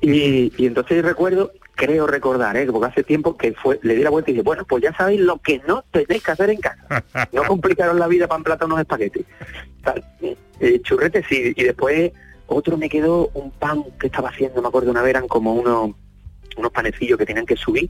[0.00, 2.66] Y, y entonces recuerdo, creo recordar, ¿eh?
[2.66, 5.20] porque hace tiempo que fue, le di la vuelta y dije, bueno, pues ya sabéis
[5.20, 7.04] lo que no tenéis que hacer en casa.
[7.32, 9.24] No complicaron la vida para emplatar unos espaguetis.
[9.84, 10.04] Tal.
[10.60, 12.12] Eh, churrete sí, y después
[12.50, 15.92] otro me quedó un pan que estaba haciendo, me acuerdo una vez, eran como unos,
[16.56, 17.88] unos panecillos que tenían que subir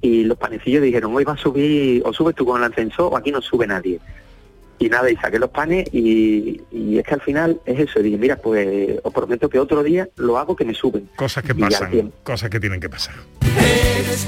[0.00, 3.16] y los panecillos dijeron, hoy va a subir, o subes tú con el ascensor o
[3.16, 4.00] aquí no sube nadie.
[4.78, 8.18] Y nada, y saqué los panes y, y es que al final es eso, dije,
[8.18, 11.08] mira, pues os prometo que otro día lo hago que me suben.
[11.14, 13.14] Cosas que Y pasan, cosas que tienen que pasar.
[13.42, 14.26] Eres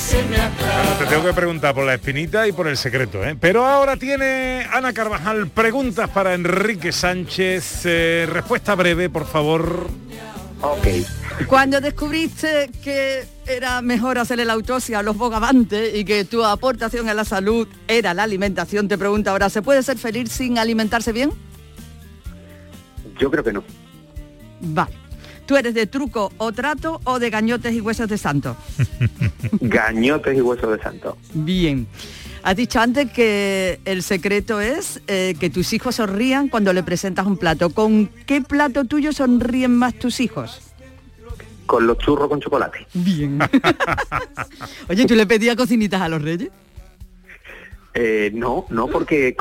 [0.00, 3.36] se me Bueno, te tengo que preguntar por la espinita y por el secreto, ¿eh?
[3.38, 7.82] Pero ahora tiene Ana Carvajal preguntas para Enrique Sánchez.
[7.84, 9.88] Eh, respuesta breve, por favor.
[10.62, 10.86] Ok.
[11.46, 17.08] Cuando descubriste que era mejor hacer la autopsia a los bogavantes y que tu aportación
[17.08, 21.12] a la salud era la alimentación, te pregunto ahora, ¿se puede ser feliz sin alimentarse
[21.12, 21.32] bien?
[23.18, 23.64] Yo creo que no.
[24.60, 25.09] Vale.
[25.50, 28.56] ¿Tú eres de truco o trato o de gañotes y huesos de santo?
[29.60, 31.18] Gañotes y huesos de santo.
[31.34, 31.88] Bien.
[32.44, 37.26] Has dicho antes que el secreto es eh, que tus hijos sonrían cuando le presentas
[37.26, 37.70] un plato.
[37.70, 40.60] ¿Con qué plato tuyo sonríen más tus hijos?
[41.66, 42.86] Con los churros con chocolate.
[42.94, 43.40] Bien.
[44.88, 46.50] Oye, ¿tú le pedías cocinitas a los reyes?
[47.92, 49.34] Eh, no, no, porque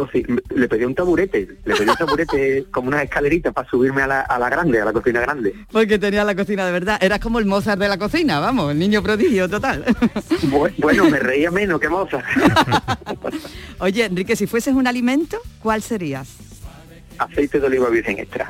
[0.56, 4.22] le pedí un taburete, le pedí un taburete como una escalerita para subirme a la,
[4.22, 5.54] a la grande, a la cocina grande.
[5.72, 6.97] Porque tenía la cocina de verdad.
[7.02, 9.86] Eras como el Mozart de la cocina, vamos, el niño prodigio total.
[10.50, 12.24] Bu- Bueno, me reía menos que moza.
[13.80, 16.28] Oye, Enrique, si fueses un alimento, ¿cuál serías?
[17.18, 18.47] Aceite de oliva virgen extra.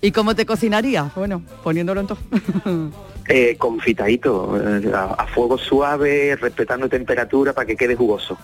[0.00, 1.14] ¿Y cómo te cocinarías?
[1.14, 2.18] Bueno, poniéndolo en todo.
[3.32, 8.36] Eh, confitadito, eh, a, a fuego suave, respetando temperatura para que quede jugoso.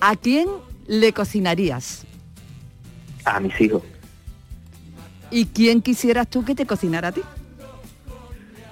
[0.00, 0.48] ¿A quién
[0.86, 2.04] le cocinarías?
[3.24, 3.82] A mis hijos.
[5.30, 7.20] ¿Y quién quisieras tú que te cocinara a ti?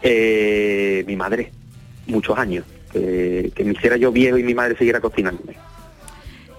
[0.02, 1.52] Eh, mi madre,
[2.06, 2.64] muchos años.
[2.92, 5.56] Que, que me hiciera yo viejo y mi madre siguiera cocinándome.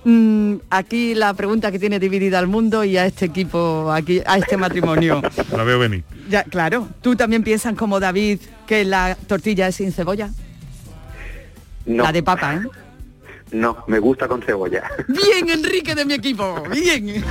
[0.03, 4.37] Mm, aquí la pregunta que tiene dividida al mundo y a este equipo, aquí, a
[4.37, 5.21] este matrimonio.
[5.55, 6.03] La veo venir.
[6.29, 10.29] Ya, claro, tú también piensas como David que la tortilla es sin cebolla.
[11.85, 12.61] No, La de papa, ¿eh?
[13.51, 14.89] No, me gusta con cebolla.
[15.07, 17.23] Bien, Enrique de mi equipo, bien.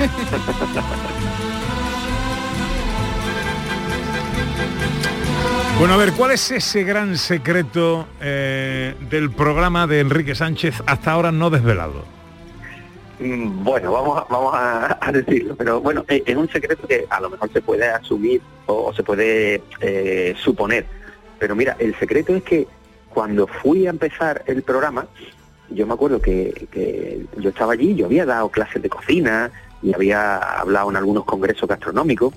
[5.79, 11.13] Bueno, a ver, ¿cuál es ese gran secreto eh, del programa de Enrique Sánchez hasta
[11.13, 12.05] ahora no desvelado?
[13.19, 17.05] Mm, Bueno, vamos a, vamos a, a decirlo, pero bueno, eh, es un secreto que
[17.11, 20.87] a lo mejor se puede asumir o, o se puede eh, suponer.
[21.39, 22.67] Pero mira, el secreto es que
[23.11, 25.07] cuando fui a empezar el programa,
[25.71, 29.51] yo me acuerdo que, que yo estaba allí, yo había dado clases de cocina
[29.83, 32.35] y había hablado en algunos congresos gastronómicos,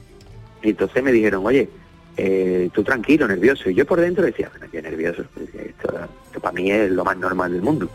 [0.61, 1.69] y entonces me dijeron, oye,
[2.17, 3.69] eh, tú tranquilo, nervioso.
[3.69, 5.93] Y yo por dentro decía, bueno, qué nervioso, esto,
[6.25, 7.89] esto para mí es lo más normal del mundo.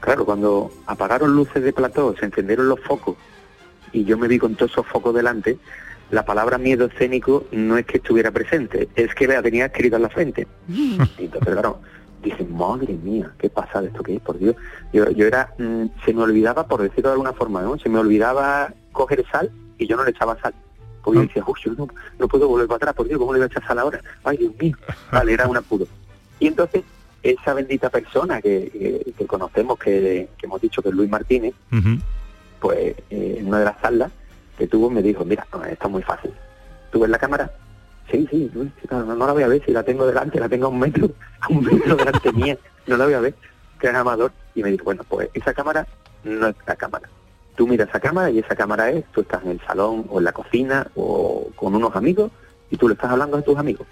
[0.00, 3.16] Claro, cuando apagaron luces de plató, se encendieron los focos
[3.92, 5.58] y yo me vi con todos esos focos delante,
[6.10, 10.02] la palabra miedo escénico no es que estuviera presente, es que la tenía escrita en
[10.02, 10.46] la frente.
[10.68, 11.80] Y entonces, claro,
[12.30, 14.54] dije, madre mía, qué pasa de esto que es, por Dios.
[14.92, 17.78] Yo, yo era, mm, se me olvidaba, por decirlo de alguna forma, ¿no?
[17.78, 20.54] Se me olvidaba coger sal y yo no le echaba sal.
[21.02, 23.38] Porque yo decía, uy, yo no, no puedo volver para atrás, por Dios, ¿cómo le
[23.38, 24.00] voy a echar sal ahora?
[24.24, 24.76] Ay, Dios mío.
[25.12, 25.86] Vale, era un apuro.
[26.40, 26.82] Y entonces,
[27.22, 31.54] esa bendita persona que, que- que conocemos, que, que hemos dicho que es Luis Martínez,
[32.60, 34.10] pues eh, en una de las salas
[34.58, 36.30] que tuvo me dijo, mira, no, está muy fácil.
[36.90, 37.50] ¿Tú ves la cámara?
[38.10, 38.50] Sí, sí,
[38.90, 41.10] no, no la voy a ver, si la tengo delante, la tengo a un metro,
[41.40, 43.34] a un metro delante mía, no la voy a ver,
[43.80, 44.32] que es amador.
[44.54, 45.86] Y me dijo, bueno, pues esa cámara
[46.24, 47.08] no es la cámara.
[47.56, 50.24] Tú miras esa cámara y esa cámara es, tú estás en el salón o en
[50.24, 52.30] la cocina o con unos amigos
[52.70, 53.86] y tú le estás hablando a tus amigos.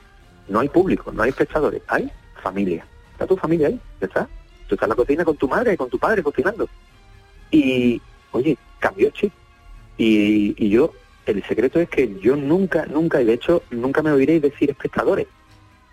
[0.48, 2.10] No hay público, no hay espectadores, hay
[2.42, 2.86] familia.
[3.12, 4.28] Está tu familia ahí, está.
[4.68, 6.68] Tú estás en la cocina con tu madre, con tu padre cocinando.
[7.50, 8.00] Y,
[8.32, 9.32] oye, cambió chip.
[9.96, 10.92] Y, y yo
[11.26, 15.26] el secreto es que yo nunca, nunca, y de hecho nunca me oiréis decir espectadores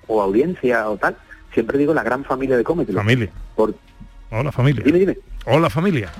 [0.07, 1.17] o audiencia o tal.
[1.53, 2.99] Siempre digo la gran familia de Cómetelo.
[2.99, 3.29] Familia.
[3.55, 3.75] Por...
[4.29, 4.83] Hola familia.
[4.85, 5.17] Dime, dime.
[5.45, 6.11] Hola familia.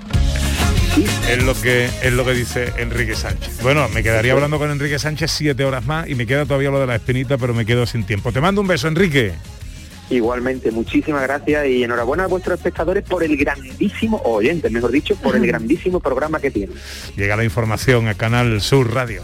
[1.26, 3.62] Es lo que es lo que dice Enrique Sánchez.
[3.62, 6.80] Bueno, me quedaría hablando con Enrique Sánchez siete horas más y me queda todavía lo
[6.80, 8.30] de la espinita, pero me quedo sin tiempo.
[8.30, 9.32] Te mando un beso, Enrique.
[10.10, 15.16] Igualmente, muchísimas gracias y enhorabuena a vuestros espectadores por el grandísimo, o oyentes, mejor dicho,
[15.16, 16.76] por el grandísimo programa que tienen.
[17.16, 19.22] Llega la información a Canal Sur Radio.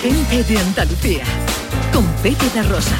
[0.00, 1.24] Gente de Andalucía,
[1.92, 2.96] con Pepe Rosa.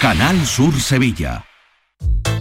[0.00, 1.44] Canal Sur Sevilla.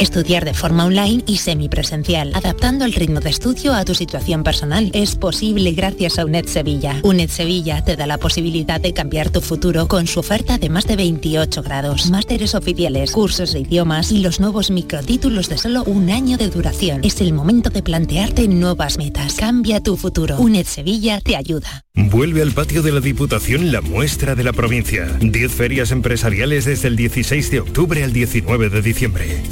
[0.00, 4.90] Estudiar de forma online y semipresencial, adaptando el ritmo de estudio a tu situación personal.
[4.94, 6.98] Es posible gracias a UNED Sevilla.
[7.02, 10.86] UNED Sevilla te da la posibilidad de cambiar tu futuro con su oferta de más
[10.86, 16.08] de 28 grados, másteres oficiales, cursos de idiomas y los nuevos microtítulos de solo un
[16.08, 17.02] año de duración.
[17.04, 19.34] Es el momento de plantearte nuevas metas.
[19.34, 20.38] Cambia tu futuro.
[20.38, 21.84] UNED Sevilla te ayuda.
[21.94, 25.06] Vuelve al patio de la Diputación la muestra de la provincia.
[25.20, 29.42] 10 ferias empresariales desde el 16 de octubre al 19 de diciembre.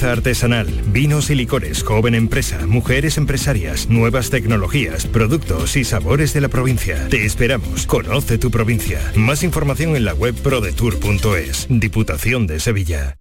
[0.00, 6.48] Artesanal, vinos y licores, joven empresa, mujeres empresarias, nuevas tecnologías, productos y sabores de la
[6.48, 7.08] provincia.
[7.08, 7.86] Te esperamos.
[7.86, 9.00] Conoce tu provincia.
[9.14, 11.66] Más información en la web prodetour.es.
[11.68, 13.18] Diputación de Sevilla.